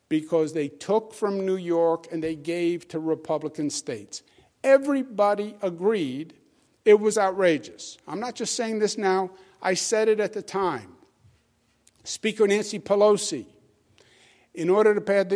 [0.09, 4.23] because they took from New York and they gave to Republican states.
[4.63, 6.35] Everybody agreed
[6.85, 7.99] it was outrageous.
[8.09, 9.31] I'm not just saying this now,
[9.61, 10.97] I said it at the time.
[12.05, 13.47] Speaker Nancy Pelosi,
[14.55, 15.31] in order to pad,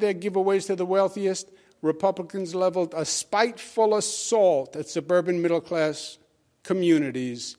[0.00, 1.50] their giveaways to the wealthiest,
[1.82, 6.18] Republicans leveled a spiteful assault at suburban middle class
[6.62, 7.56] communities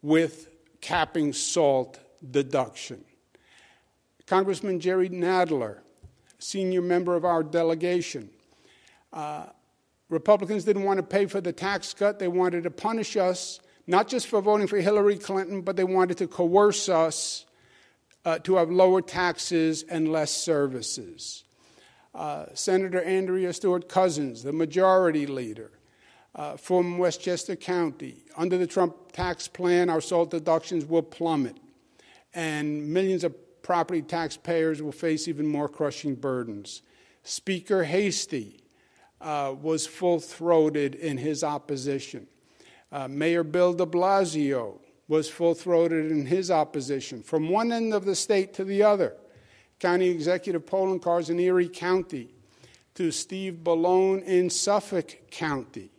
[0.00, 0.48] with
[0.80, 1.98] capping SALT
[2.30, 3.04] deduction.
[4.26, 5.78] Congressman Jerry Nadler,
[6.38, 8.30] senior member of our delegation,
[9.12, 9.46] uh,
[10.08, 12.18] Republicans didn't want to pay for the tax cut.
[12.18, 16.18] They wanted to punish us, not just for voting for Hillary Clinton, but they wanted
[16.18, 17.46] to coerce us
[18.24, 21.44] uh, to have lower taxes and less services
[22.14, 25.70] uh, Senator Andrea Stewart Cousins, the majority leader
[26.34, 28.22] uh, from Westchester County.
[28.36, 31.56] Under the Trump tax plan, our SALT deductions will plummet,
[32.34, 36.82] and millions of property taxpayers will face even more crushing burdens.
[37.22, 38.60] Speaker Heastie
[39.20, 42.26] uh, was full throated in his opposition.
[42.92, 48.04] Uh, Mayor Bill de Blasio was full throated in his opposition, from one end of
[48.04, 49.14] the state to the other
[49.80, 52.34] county executive Poloncarz in Erie County,
[52.94, 55.90] to Steve Bellone in Suffolk County,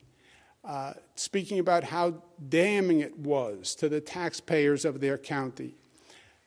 [0.64, 5.76] uh, speaking about how damning it was to the taxpayers of their county.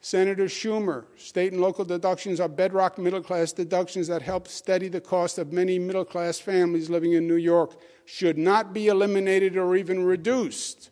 [0.00, 5.00] Senator Schumer, state and local deductions are bedrock middle class deductions that help steady the
[5.00, 9.76] cost of many middle class families living in New York, should not be eliminated or
[9.76, 10.90] even reduced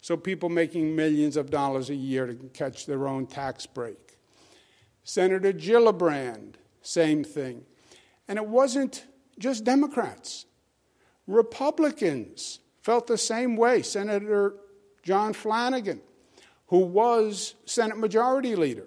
[0.00, 4.16] so people making millions of dollars a year can catch their own tax break.
[5.04, 7.64] Senator Gillibrand, same thing.
[8.26, 9.06] And it wasn't
[9.38, 10.46] just Democrats.
[11.26, 13.82] Republicans felt the same way.
[13.82, 14.54] Senator
[15.02, 16.00] John Flanagan,
[16.68, 18.86] who was Senate Majority Leader,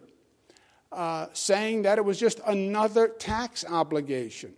[0.91, 4.53] uh, saying that it was just another tax obligation.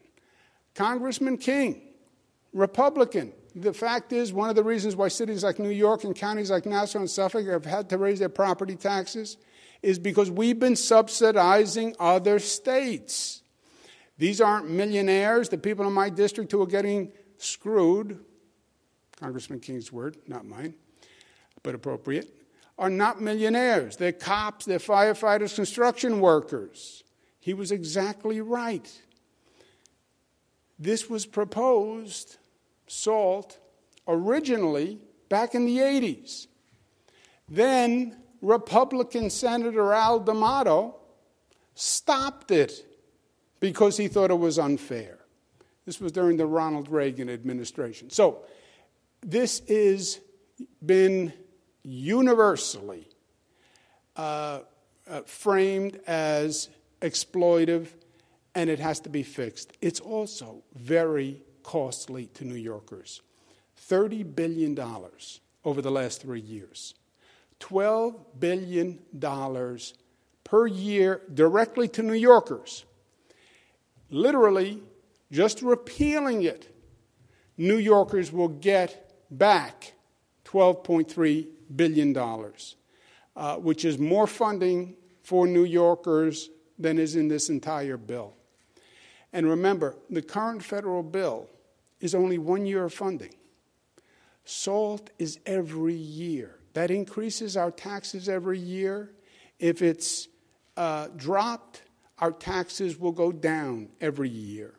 [0.75, 1.81] Congressman King,
[2.53, 3.33] Republican.
[3.55, 6.65] The fact is, one of the reasons why cities like New York and counties like
[6.65, 9.37] Nassau and Suffolk have had to raise their property taxes
[9.81, 13.41] is because we've been subsidizing other states.
[14.17, 18.23] These aren't millionaires, the people in my district who are getting screwed.
[19.19, 20.73] Congressman King's word, not mine,
[21.61, 22.42] but appropriate.
[22.77, 23.97] Are not millionaires.
[23.97, 27.03] They're cops, they're firefighters, construction workers.
[27.39, 28.89] He was exactly right.
[30.79, 32.37] This was proposed,
[32.87, 33.57] SALT,
[34.07, 36.47] originally back in the 80s.
[37.47, 40.95] Then Republican Senator Al D'Amato
[41.75, 42.85] stopped it
[43.59, 45.19] because he thought it was unfair.
[45.85, 48.09] This was during the Ronald Reagan administration.
[48.09, 48.43] So,
[49.21, 50.19] this has
[50.85, 51.33] been
[51.83, 53.07] universally
[54.15, 54.59] uh,
[55.09, 56.69] uh, framed as
[57.01, 57.87] exploitive
[58.55, 59.73] and it has to be fixed.
[59.81, 63.21] It's also very costly to New Yorkers
[63.89, 64.77] $30 billion
[65.65, 66.93] over the last three years,
[67.59, 68.99] $12 billion
[70.43, 72.85] per year directly to New Yorkers.
[74.09, 74.81] Literally,
[75.31, 76.69] just repealing it,
[77.57, 79.93] New Yorkers will get back
[80.45, 87.97] $12.3 billion, uh, which is more funding for New Yorkers than is in this entire
[87.97, 88.33] bill.
[89.31, 91.49] And remember, the current federal bill
[91.99, 93.33] is only one year of funding.
[94.45, 96.59] SALT is every year.
[96.73, 99.11] That increases our taxes every year.
[99.59, 100.27] If it's
[100.75, 101.83] uh, dropped,
[102.19, 104.73] our taxes will go down every year.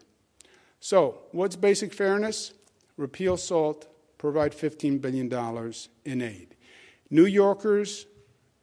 [0.81, 2.53] So, what's basic fairness?
[2.97, 5.33] Repeal SALT, provide $15 billion
[6.05, 6.54] in aid.
[7.11, 8.07] New Yorkers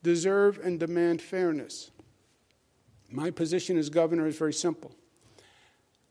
[0.03, 1.91] deserve and demand fairness.
[3.09, 4.95] My position as governor is very simple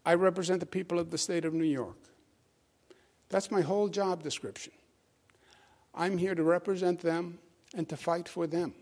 [0.04, 1.98] I represent the people of the state of New York.
[3.28, 4.72] That's my whole job description.
[5.94, 7.38] I'm here to represent them
[7.74, 8.74] and to fight for them.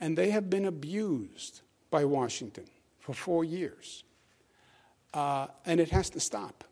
[0.00, 2.64] And they have been abused by Washington
[2.98, 4.02] for four years.
[5.12, 6.64] Uh, and it has to stop.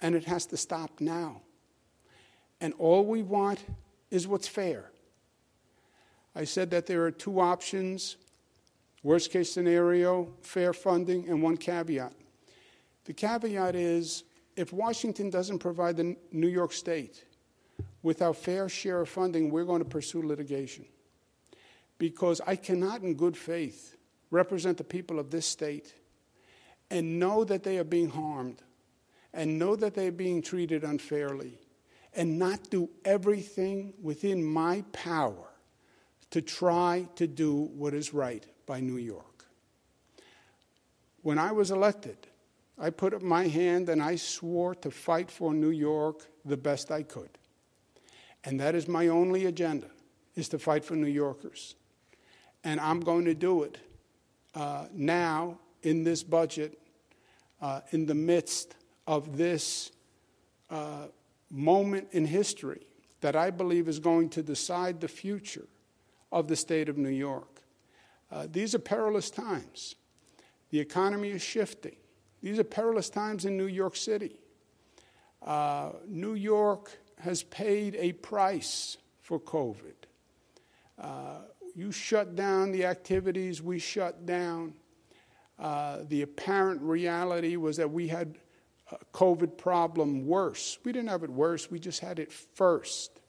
[0.00, 1.42] And it has to stop now.
[2.60, 3.64] And all we want
[4.10, 4.90] is what's fair.
[6.34, 8.16] I said that there are two options
[9.04, 12.12] worst case scenario, fair funding, and one caveat.
[13.04, 14.24] The caveat is
[14.56, 17.24] if Washington doesn't provide the New York State
[18.02, 20.86] with our fair share of funding, we're going to pursue litigation.
[21.98, 23.96] Because I cannot, in good faith,
[24.30, 25.94] represent the people of this state
[26.90, 28.62] and know that they are being harmed
[29.32, 31.58] and know that they are being treated unfairly
[32.14, 35.53] and not do everything within my power
[36.34, 39.46] to try to do what is right by New York.
[41.22, 42.16] When I was elected,
[42.76, 46.90] I put up my hand and I swore to fight for New York the best
[46.90, 47.30] I could.
[48.42, 49.86] And that is my only agenda,
[50.34, 51.76] is to fight for New Yorkers.
[52.64, 53.78] And I'm going to do it
[54.56, 56.80] uh, now in this budget,
[57.62, 58.74] uh, in the midst
[59.06, 59.92] of this
[60.68, 61.06] uh,
[61.48, 62.80] moment in history
[63.20, 65.68] that I believe is going to decide the future
[66.34, 67.62] of the state of New York.
[68.30, 69.94] Uh, these are perilous times.
[70.70, 71.94] The economy is shifting.
[72.42, 74.40] These are perilous times in New York City.
[75.40, 79.94] Uh, New York has paid a price for COVID.
[80.98, 81.38] Uh,
[81.76, 84.74] you shut down the activities we shut down.
[85.56, 88.38] Uh, the apparent reality was that we had
[88.90, 90.78] a COVID problem worse.
[90.82, 93.20] We didn't have it worse, we just had it first.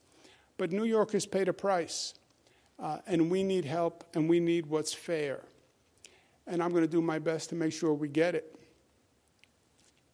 [0.58, 2.16] But New York has paid a price.
[2.78, 5.44] Uh, and we need help and we need what's fair.
[6.48, 8.56] And I'm going to do my best to make sure we get it.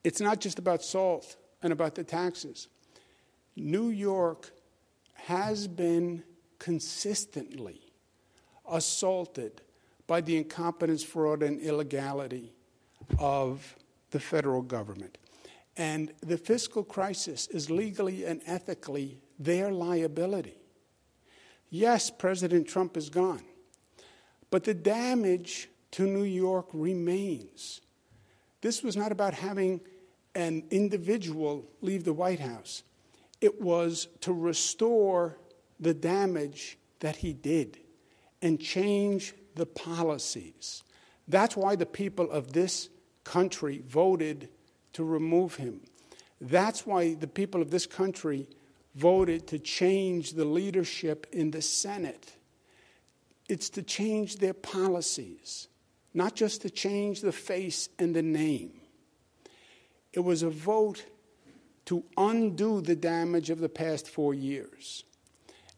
[0.03, 2.67] It's not just about SALT and about the taxes.
[3.55, 4.51] New York
[5.13, 6.23] has been
[6.59, 7.81] consistently
[8.69, 9.61] assaulted
[10.07, 12.53] by the incompetence, fraud, and illegality
[13.19, 13.75] of
[14.11, 15.17] the federal government.
[15.77, 20.60] And the fiscal crisis is legally and ethically their liability.
[21.71, 23.43] Yes, President Trump is gone,
[24.49, 27.79] but the damage to New York remains.
[28.59, 29.79] This was not about having
[30.35, 32.83] an individual leave the White House,
[33.39, 35.37] it was to restore
[35.79, 37.79] the damage that he did
[38.41, 40.83] and change the policies.
[41.27, 42.89] That's why the people of this
[43.23, 44.49] country voted
[44.93, 45.81] to remove him.
[46.39, 48.47] That's why the people of this country
[48.95, 52.33] voted to change the leadership in the Senate.
[53.47, 55.67] It's to change their policies,
[56.13, 58.73] not just to change the face and the name.
[60.13, 61.05] It was a vote
[61.85, 65.03] to undo the damage of the past four years.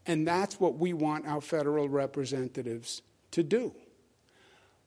[0.06, 3.74] And that's what we want our federal representatives to do.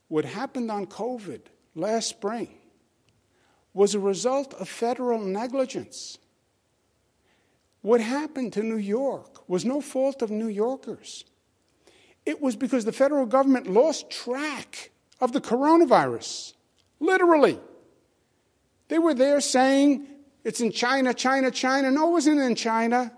[0.09, 1.41] What happened on COVID
[1.75, 2.49] last spring
[3.73, 6.17] was a result of federal negligence.
[7.87, 11.23] What happened to New York was no fault of New Yorkers.
[12.25, 16.51] It was because the federal government lost track of the coronavirus.
[16.99, 17.57] Literally.
[18.89, 20.05] They were there saying
[20.43, 21.89] it's in China, China, China.
[21.89, 23.13] No, it wasn't in China.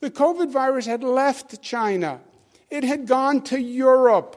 [0.00, 2.20] The COVID virus had left China,
[2.68, 4.36] it had gone to Europe.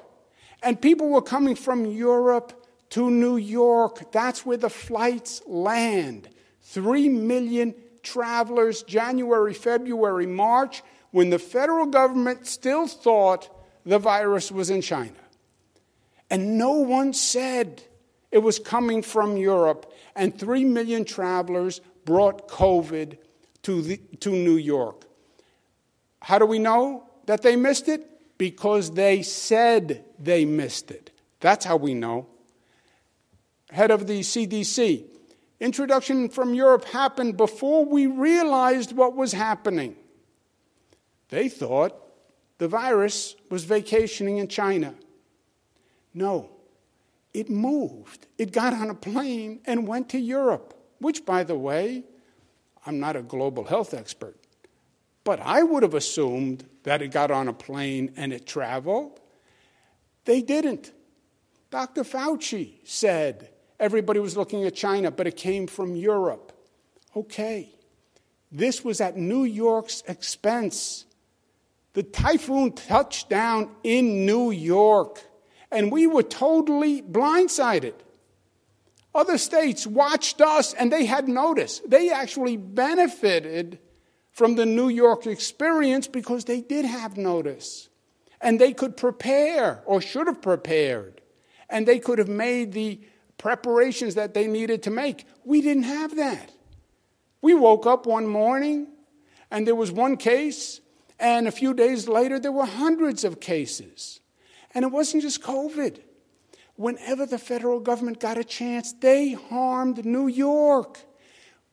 [0.63, 4.09] And people were coming from Europe to New York.
[4.13, 6.29] That's where the flights land.
[6.61, 7.75] Three million
[8.05, 10.81] travelers, January, February, March,
[11.11, 13.49] when the federal government still thought
[13.85, 15.11] the virus was in China.
[16.29, 17.83] And no one said
[18.31, 23.17] it was coming from Europe, and three million travelers brought COVID
[23.63, 25.05] to, the, to New York.
[26.21, 28.37] How do we know that they missed it?
[28.37, 31.11] Because they said they missed it.
[31.39, 32.27] That's how we know.
[33.71, 35.05] Head of the CDC.
[35.59, 39.95] Introduction from Europe happened before we realized what was happening.
[41.29, 41.95] They thought
[42.57, 44.95] the virus was vacationing in China.
[46.13, 46.49] No,
[47.33, 48.27] it moved.
[48.37, 52.03] It got on a plane and went to Europe, which, by the way,
[52.85, 54.37] I'm not a global health expert,
[55.23, 59.19] but I would have assumed that it got on a plane and it traveled.
[60.25, 60.91] They didn't.
[61.71, 62.03] Dr.
[62.03, 63.49] Fauci said
[63.79, 66.51] everybody was looking at China, but it came from Europe.
[67.15, 67.69] Okay.
[68.51, 71.05] This was at New York's expense.
[71.93, 75.23] The typhoon touched down in New York,
[75.71, 77.93] and we were totally blindsided.
[79.15, 81.81] Other states watched us and they had notice.
[81.87, 83.79] They actually benefited
[84.31, 87.87] from the New York experience because they did have notice.
[88.41, 91.21] And they could prepare or should have prepared.
[91.69, 92.99] And they could have made the
[93.37, 95.25] preparations that they needed to make.
[95.43, 96.51] We didn't have that.
[97.41, 98.87] We woke up one morning
[99.51, 100.81] and there was one case,
[101.19, 104.19] and a few days later there were hundreds of cases.
[104.73, 105.99] And it wasn't just COVID.
[106.75, 110.99] Whenever the federal government got a chance, they harmed New York.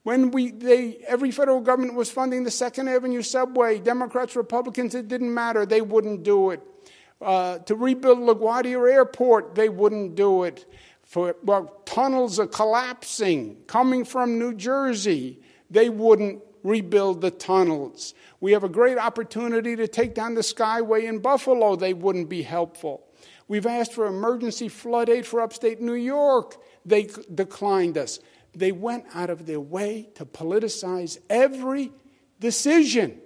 [0.05, 5.09] When we, they, every federal government was funding the Second Avenue subway, Democrats, Republicans, it
[5.09, 5.65] didn't matter.
[5.65, 6.61] They wouldn't do it.
[7.21, 10.67] Uh, to rebuild LaGuardia Airport, they wouldn't do it.
[11.13, 15.43] For, well, tunnels are collapsing coming from New Jersey.
[15.71, 18.15] They wouldn't rebuild the tunnels.
[18.41, 21.77] We have a great opportunity to take down the Skyway in Buffalo.
[21.77, 23.07] They wouldn't be helpful.
[23.47, 26.57] We've asked for emergency flood aid for upstate New York.
[26.87, 28.19] They declined us.
[28.55, 31.93] They went out of their way to politicize every
[32.41, 33.21] decision,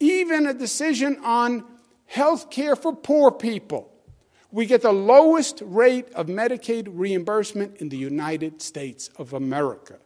[0.00, 1.66] even a decision on
[2.06, 3.87] health care for poor people.
[4.50, 9.98] We get the lowest rate of Medicaid reimbursement in the United States of America.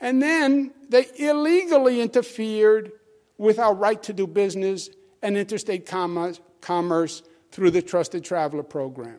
[0.00, 2.92] And then they illegally interfered
[3.38, 4.88] with our right to do business
[5.22, 9.18] and interstate commerce, through the Trusted Traveler program.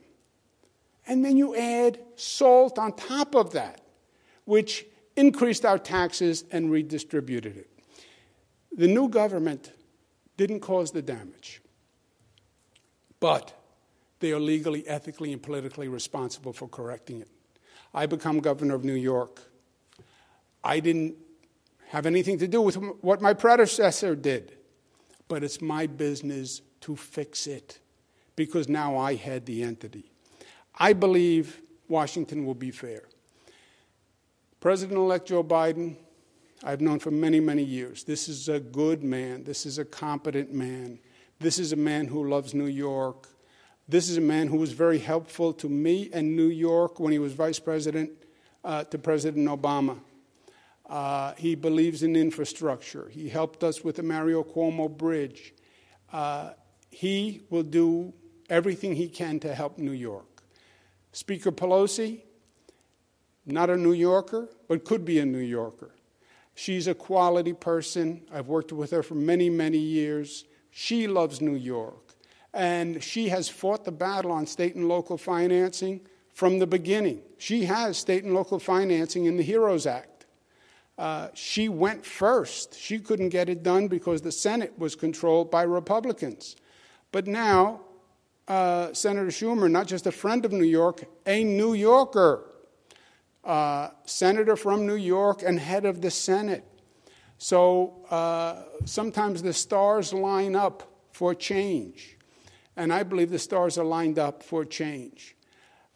[1.07, 3.81] And then you add SALT on top of that,
[4.45, 4.85] which
[5.15, 7.69] increased our taxes and redistributed it.
[8.71, 9.71] The new government
[10.35, 11.61] didn't cause the damage,
[13.19, 13.56] but
[14.19, 17.29] they are legally, ethically, and politically responsible for correcting it.
[17.93, 19.41] I become governor of New York.
[20.63, 21.15] I didn't
[21.89, 24.57] have anything to do with what my predecessor did,
[25.27, 27.79] but it's my business to fix it
[28.35, 30.11] because now I head the entity.
[30.77, 33.03] I believe Washington will be fair.
[34.59, 35.95] President elect Joe Biden,
[36.63, 38.03] I've known for many, many years.
[38.03, 39.43] This is a good man.
[39.43, 40.99] This is a competent man.
[41.39, 43.27] This is a man who loves New York.
[43.89, 47.19] This is a man who was very helpful to me and New York when he
[47.19, 48.11] was vice president
[48.65, 49.97] uh, to President Obama.
[50.89, 53.07] Uh, he believes in infrastructure.
[53.09, 55.53] He helped us with the Mario Cuomo Bridge.
[56.11, 56.51] Uh,
[56.89, 58.13] he will do
[58.49, 60.43] everything he can to help New York.
[61.13, 62.21] Speaker Pelosi,
[63.45, 65.91] not a New Yorker, but could be a New Yorker.
[66.55, 68.23] She's a quality person.
[68.33, 70.43] I've worked with her for many, many years.
[70.71, 72.06] She loves New York.
[72.57, 76.01] And she has fought the battle on state and local financing
[76.33, 77.21] from the beginning.
[77.37, 80.25] She has state and local financing in the HEROES Act.
[80.97, 82.75] Uh, she went first.
[82.75, 86.55] She couldn't get it done because the Senate was controlled by Republicans.
[87.11, 87.81] But now,
[88.47, 92.43] uh, Senator Schumer, not just a friend of New York, a New Yorker,
[93.43, 96.65] uh, senator from New York and head of the Senate.
[97.37, 102.16] So uh, sometimes the stars line up for change.
[102.77, 105.35] And I believe the stars are lined up for change.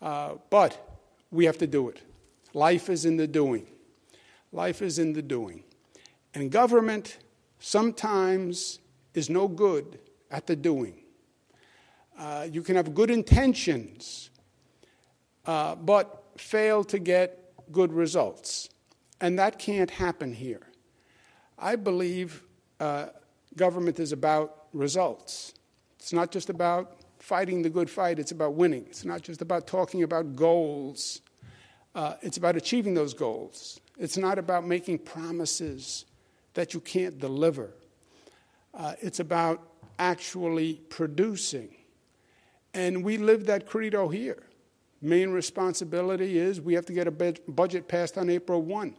[0.02, 2.02] Uh, but we have to do it.
[2.54, 3.68] Life is in the doing.
[4.52, 5.64] Life is in the doing.
[6.34, 7.20] And government
[7.60, 8.80] sometimes
[9.14, 10.00] is no good
[10.32, 10.98] at the doing.
[12.18, 14.30] Uh, you can have good intentions,
[15.46, 18.70] uh, but fail to get good results.
[19.22, 20.68] And that can't happen here.
[21.58, 22.44] I believe
[22.80, 23.08] uh,
[23.56, 25.54] government is about results.
[26.02, 28.88] It's not just about fighting the good fight, it's about winning.
[28.88, 31.22] It's not just about talking about goals,
[31.94, 33.80] uh, it's about achieving those goals.
[34.00, 36.06] It's not about making promises
[36.56, 37.70] that you can't deliver.
[38.74, 39.62] Uh, it's about
[40.00, 41.70] actually producing.
[42.74, 44.42] And we live that credo here.
[45.04, 48.96] Main responsibility is we have to get a budget passed on April 1.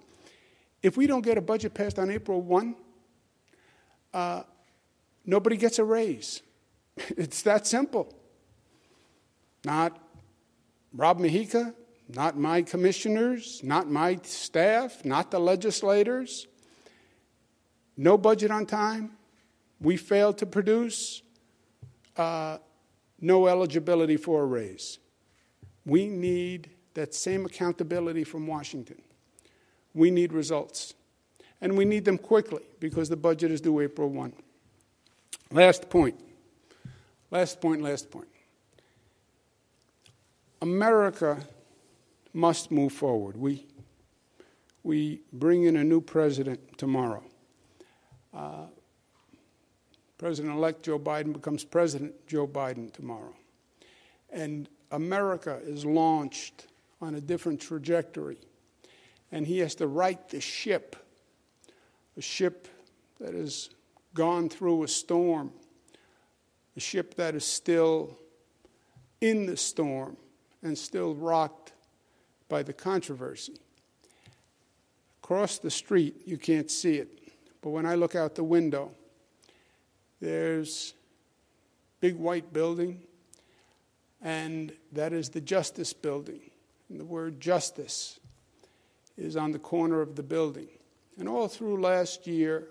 [0.84, 2.76] If we don't get a budget passed on April 1,
[4.14, 4.44] uh,
[5.26, 6.42] nobody gets a raise.
[6.97, 8.14] It's that simple.
[9.64, 9.99] Not
[10.95, 11.74] Rob Mujica,
[12.09, 16.47] not my commissioners, not my staff, not the legislators.
[17.97, 19.12] No budget on time.
[19.80, 21.22] We failed to produce.
[22.16, 22.59] Uh,
[23.20, 24.99] no eligibility for a raise.
[25.86, 29.01] We need that same accountability from Washington.
[29.95, 30.95] We need results.
[31.61, 34.32] And we need them quickly because the budget is due April 1.
[35.53, 36.18] Last point.
[37.33, 38.28] Last point, last point.
[40.61, 41.39] America
[42.35, 43.39] must move forward.
[43.39, 43.66] We,
[44.83, 47.24] we bring in a new president tomorrow.
[48.35, 48.66] Uh,
[50.18, 53.35] president elect Joe Biden becomes President Joe Biden tomorrow.
[54.28, 56.66] And America is launched
[57.01, 58.37] on a different trajectory.
[59.33, 60.97] And he has to right the ship,
[62.18, 62.68] a ship
[63.20, 63.70] that has
[64.12, 65.51] gone through a storm,
[66.76, 68.18] a ship that is still
[69.20, 70.16] in the storm
[70.62, 71.72] and still rocked
[72.48, 73.60] by the controversy.
[75.22, 77.08] Across the street, you can't see it,
[77.60, 78.90] but when I look out the window,
[80.20, 80.94] there's
[82.00, 83.00] big white building,
[84.20, 86.40] and that is the Justice Building.
[86.88, 88.20] And the word justice
[89.16, 90.68] is on the corner of the building.
[91.18, 92.68] And all through last year,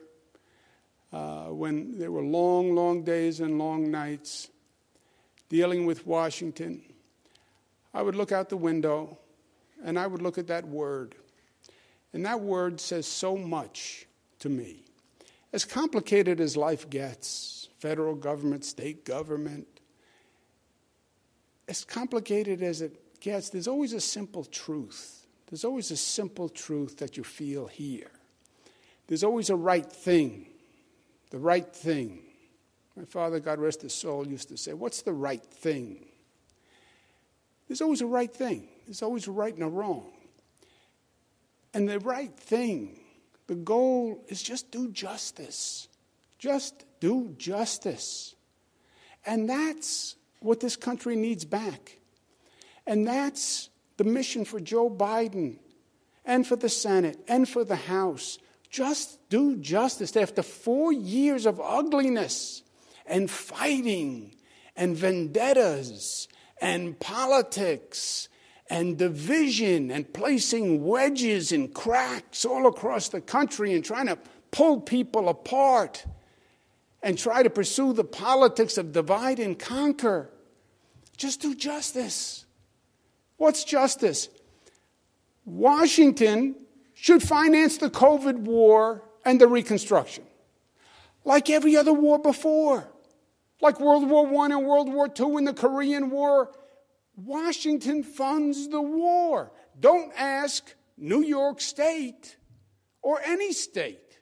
[1.12, 4.50] uh, when there were long, long days and long nights
[5.50, 6.82] dealing with Washington,
[7.94, 9.18] I would look out the window
[9.84, 11.16] and I would look at that word.
[12.14, 14.06] And that word says so much
[14.40, 14.86] to me.
[15.54, 19.68] As complicated as life gets federal government, state government
[21.72, 25.26] as complicated as it gets, there's always a simple truth.
[25.50, 28.12] There's always a simple truth that you feel here.
[29.08, 30.48] There's always a right thing.
[31.32, 32.20] The right thing.
[32.96, 36.06] My father, God rest his soul, used to say, What's the right thing?
[37.68, 40.12] There's always a right thing, there's always a right and a wrong.
[41.74, 43.00] And the right thing,
[43.48, 45.88] the goal is just do justice.
[46.38, 48.36] Just do justice.
[49.26, 51.98] And that's what this country needs back.
[52.86, 55.60] And that's the mission for Joe Biden
[56.26, 58.38] and for the Senate and for the House.
[58.72, 60.16] Just do justice.
[60.16, 62.64] After four years of ugliness
[63.06, 64.34] and fighting
[64.78, 66.30] and vendettas
[66.62, 68.30] and politics
[68.70, 74.18] and division and placing wedges and cracks all across the country and trying to
[74.52, 76.06] pull people apart
[77.04, 80.30] and try to pursue the politics of divide and conquer.
[81.18, 82.46] Just do justice.
[83.36, 84.30] What's justice?
[85.44, 86.56] Washington
[87.02, 90.24] should finance the COVID war and the reconstruction,
[91.26, 92.88] like every other war before
[93.62, 96.52] like World War I and World War II and the Korean War.
[97.16, 99.52] Washington funds the war.
[99.80, 102.38] Don't ask New York State
[103.02, 104.20] or any state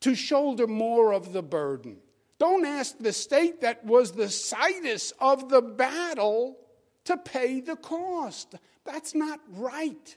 [0.00, 1.98] to shoulder more of the burden.
[2.38, 6.56] Don't ask the state that was the situs of the battle
[7.04, 8.54] to pay the cost.
[8.84, 10.16] That's not right.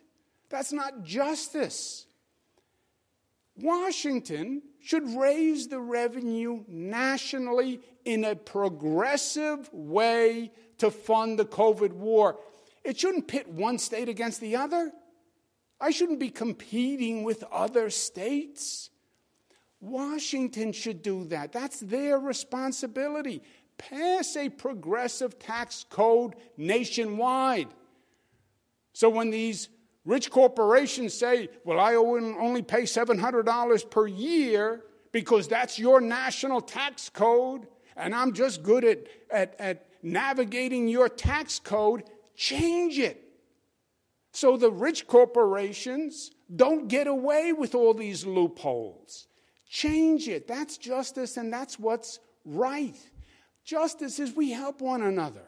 [0.54, 2.06] That's not justice.
[3.58, 12.38] Washington should raise the revenue nationally in a progressive way to fund the COVID war.
[12.84, 14.92] It shouldn't pit one state against the other.
[15.82, 18.92] I shouldn't be competing with other states.
[19.82, 21.52] Washington should do that.
[21.52, 23.42] That's their responsibility.
[23.80, 27.70] Pass a progressive tax code nationwide.
[28.94, 29.70] So when these
[30.06, 37.10] rich corporations say, well, I only pay $700 per year because that's your national tax
[37.10, 42.04] code, and I'm just good at, at, at navigating your tax code,
[42.36, 43.24] change it.
[44.32, 49.28] So the rich corporations don't get away with all these loopholes.
[49.70, 50.48] Change it.
[50.48, 52.96] That's justice and that's what's right.
[53.64, 55.46] Justice is we help one another.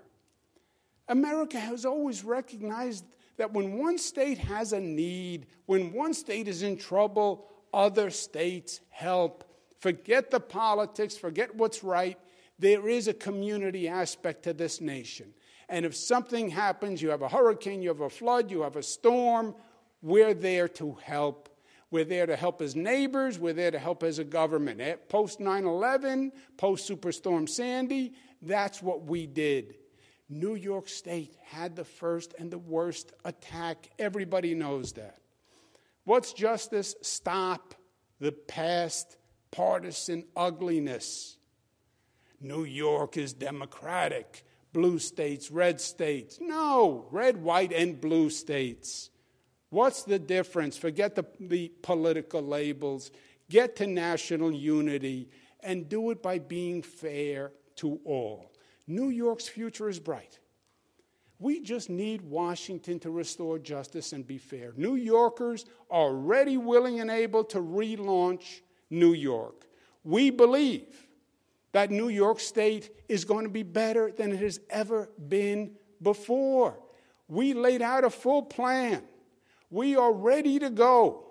[1.07, 3.05] America has always recognized
[3.37, 8.79] that when one state has a need, when one state is in trouble, other states
[8.89, 9.43] help.
[9.79, 12.17] Forget the politics, forget what's right.
[12.57, 15.33] There is a community aspect to this nation.
[15.67, 18.83] And if something happens, you have a hurricane, you have a flood, you have a
[18.83, 19.55] storm,
[20.01, 21.49] we're there to help.
[21.91, 24.81] We're there to help as neighbors, we're there to help as a government.
[24.81, 29.75] Eh, post 9 11, post Superstorm Sandy, that's what we did.
[30.27, 33.89] New York State had the first and the worst attack.
[33.99, 35.19] Everybody knows that.
[36.03, 36.95] What's justice?
[37.01, 37.75] Stop
[38.19, 39.17] the past
[39.51, 41.37] partisan ugliness.
[42.41, 44.43] New York is democratic.
[44.73, 46.39] Blue states, red states.
[46.41, 49.09] No, red, white, and blue states.
[49.69, 50.77] What's the difference?
[50.77, 53.11] Forget the, the political labels.
[53.49, 55.29] Get to national unity
[55.61, 58.51] and do it by being fair to all.
[58.87, 60.39] New York's future is bright.
[61.39, 64.73] We just need Washington to restore justice and be fair.
[64.77, 69.65] New Yorkers are ready, willing, and able to relaunch New York.
[70.03, 71.07] We believe
[71.73, 75.71] that New York State is going to be better than it has ever been
[76.01, 76.79] before.
[77.27, 79.03] We laid out a full plan.
[79.69, 81.25] We are ready to go.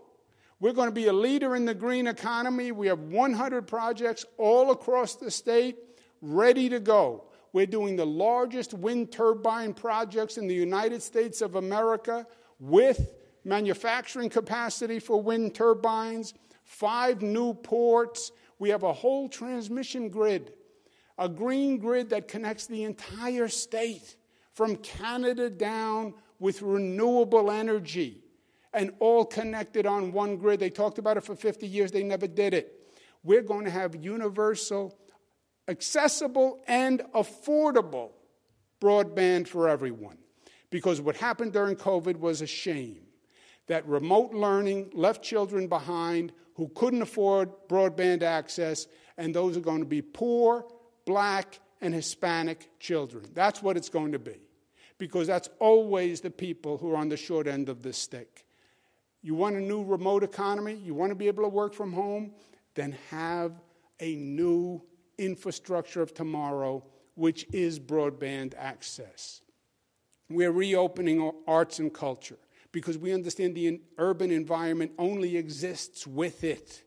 [0.61, 2.73] We're going to be a leader in the green economy.
[2.73, 5.77] We have 100 projects all across the state
[6.21, 7.25] ready to go.
[7.55, 12.27] We're doing the largest wind turbine projects in the United States of America
[12.59, 16.35] with manufacturing capacity for wind turbines,
[16.65, 18.33] five new ports.
[18.59, 20.53] We have a whole transmission grid,
[21.17, 24.17] a green grid that connects the entire state
[24.53, 28.25] from Canada down with renewable energy
[28.73, 30.59] and all connected on one grid.
[30.59, 32.81] They talked about it for 50 years, they never did it.
[33.23, 34.99] We're going to have universal
[35.69, 38.11] accessible and affordable
[38.81, 40.19] broadband for everyone.
[40.71, 43.03] Because what happened during COVID was a shame
[43.67, 48.87] that remote learning left children behind who couldn't afford broadband access,
[49.17, 50.67] and those are going to be poor,
[51.07, 53.25] black, and Hispanic children.
[53.35, 54.41] That's what it's going to be,
[54.99, 58.45] because that's always the people who are on the short end of the stick.
[59.23, 60.75] You want a new remote economy?
[60.75, 62.33] You want to be able to work from home?
[62.75, 63.53] Then have
[64.01, 64.83] a new
[65.19, 66.85] infrastructure of tomorrow,
[67.15, 69.41] which is broadband access.
[70.29, 72.39] We're reopening arts and culture
[72.73, 76.83] because we understand the urban environment only exists with it.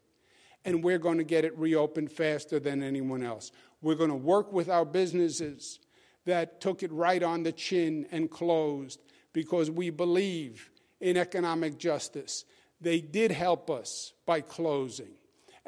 [0.65, 3.51] And we're going to get it reopened faster than anyone else.
[3.81, 5.79] We're going to work with our businesses
[6.25, 9.01] that took it right on the chin and closed
[9.31, 10.69] because we believe
[10.99, 12.43] in economic justice.
[12.81, 15.13] They did help us by closing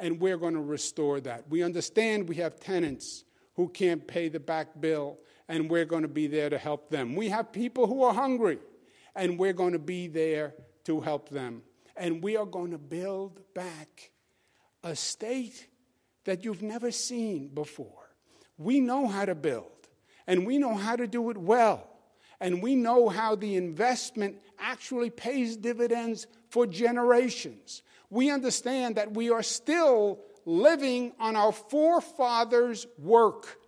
[0.00, 1.44] and we're going to restore that.
[1.48, 3.24] We understand we have tenants
[3.54, 7.14] who can't pay the back bill, and we're going to be there to help them.
[7.14, 8.58] We have people who are hungry,
[9.14, 11.62] and we're going to be there to help them.
[11.96, 14.10] And we are going to build back
[14.82, 15.68] a state
[16.24, 18.10] that you've never seen before.
[18.56, 19.88] We know how to build,
[20.26, 21.86] and we know how to do it well.
[22.42, 29.30] And we know how the investment actually pays dividends for generations we understand that we
[29.30, 33.58] are still living on our forefathers' work,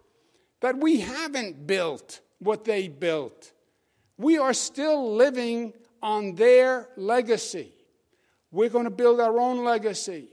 [0.60, 3.52] that we haven't built what they built.
[4.18, 5.72] We are still living
[6.02, 7.72] on their legacy.
[8.50, 10.28] We're going to build our own legacy.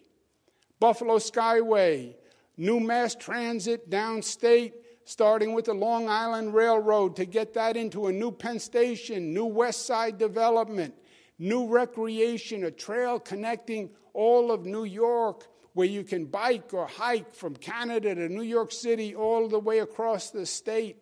[0.80, 2.16] Buffalo Skyway,
[2.58, 4.74] new mass transit downstate,
[5.06, 9.46] starting with the Long Island Railroad to get that into a new Penn Station, new
[9.46, 10.94] West Side development,
[11.40, 17.34] new recreation, a trail connecting all of New York, where you can bike or hike
[17.34, 20.98] from Canada to New York City all the way across the state.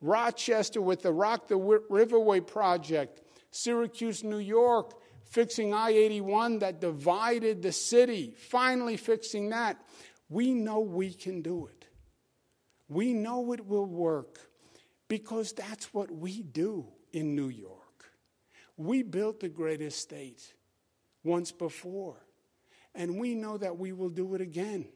[0.00, 3.22] Rochester with the ROC the Riverway project.
[3.50, 4.92] Syracuse, New York,
[5.24, 9.80] fixing I 81 that divided the city, finally fixing that.
[10.28, 11.86] We know we can do it.
[12.88, 14.38] We know it will work
[15.08, 17.77] because that's what we do in New York.
[18.78, 20.54] We built the greatest state
[21.24, 22.24] once before,
[22.94, 24.86] and we know that we will do it again.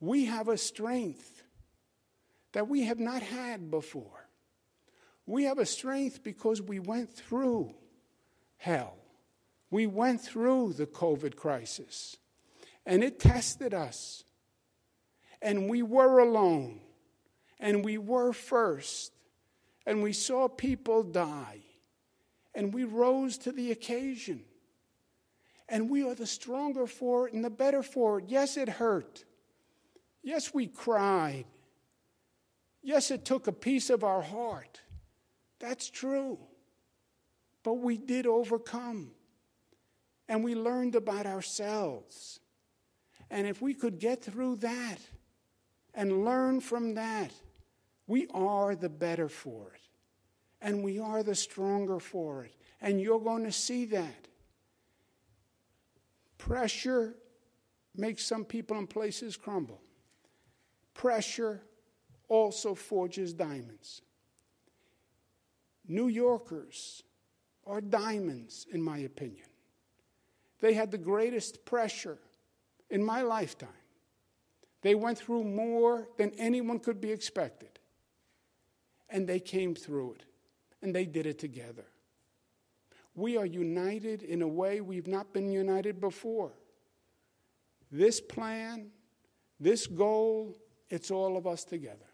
[0.00, 1.42] We have a strength
[2.52, 4.28] that we have not had before.
[5.26, 7.74] We have a strength because we went through
[8.56, 8.96] hell.
[9.70, 12.16] We went through the COVID crisis,
[12.86, 14.24] and it tested us.
[15.42, 16.80] And we were alone,
[17.60, 19.12] and we were first,
[19.84, 21.60] and we saw people die
[22.54, 24.44] and we rose to the occasion.
[25.68, 28.26] And we are the stronger for it and the better for it.
[28.28, 29.24] Yes, it hurt.
[30.22, 31.46] Yes, we cried.
[32.82, 34.80] Yes, it took a piece of our heart.
[35.58, 36.38] That's true.
[37.62, 39.12] But we did overcome.
[40.28, 42.40] And we learned about ourselves.
[43.30, 44.98] And if we could get through that
[45.94, 47.32] and learn from that,
[48.06, 49.80] we are the better for it.
[50.64, 52.56] And we are the stronger for it.
[52.80, 54.28] And you're going to see that.
[56.38, 57.14] Pressure
[57.94, 59.80] makes some people and places crumble.
[60.94, 61.60] Pressure
[62.28, 64.00] also forges diamonds.
[65.86, 67.02] New Yorkers
[67.66, 69.46] are diamonds, in my opinion.
[70.60, 72.18] They had the greatest pressure
[72.88, 73.68] in my lifetime.
[74.80, 77.80] They went through more than anyone could be expected.
[79.10, 80.24] And they came through it.
[80.84, 81.86] And they did it together.
[83.14, 86.52] We are united in a way we've not been united before.
[87.90, 88.90] This plan,
[89.58, 90.58] this goal,
[90.90, 92.04] it's all of us together.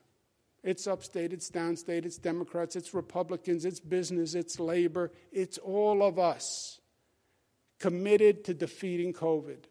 [0.62, 6.20] It's upstate, it's downstate, it's Democrats, it's Republicans, it's business, it's labor, it's all of
[6.20, 6.78] us
[7.80, 9.64] committed to defeating COVID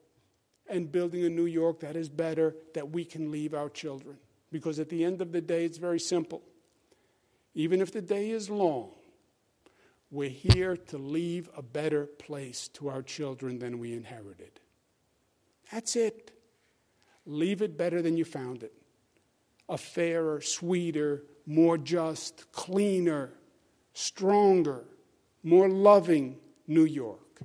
[0.67, 4.17] and building a New York that is better, that we can leave our children.
[4.51, 6.41] Because at the end of the day, it's very simple.
[7.53, 8.91] Even if the day is long,
[10.11, 14.59] we're here to leave a better place to our children than we inherited.
[15.71, 16.31] That's it.
[17.25, 18.73] Leave it better than you found it
[19.69, 23.29] a fairer, sweeter, more just, cleaner,
[23.93, 24.83] stronger,
[25.43, 26.37] more loving
[26.67, 27.41] New York.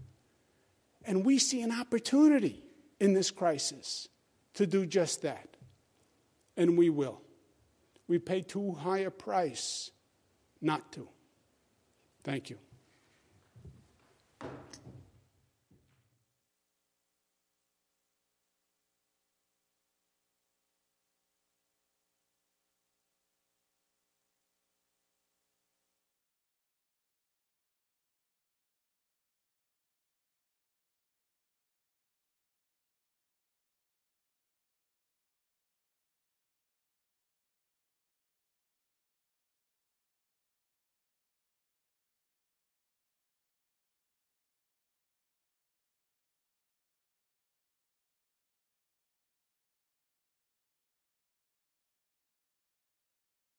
[1.05, 2.65] And we see an opportunity
[2.99, 4.09] in this crisis
[4.55, 5.57] to do just that.
[6.57, 7.21] And we will.
[8.07, 9.91] We pay too high a price
[10.61, 11.09] not to.
[12.23, 12.59] Thank you.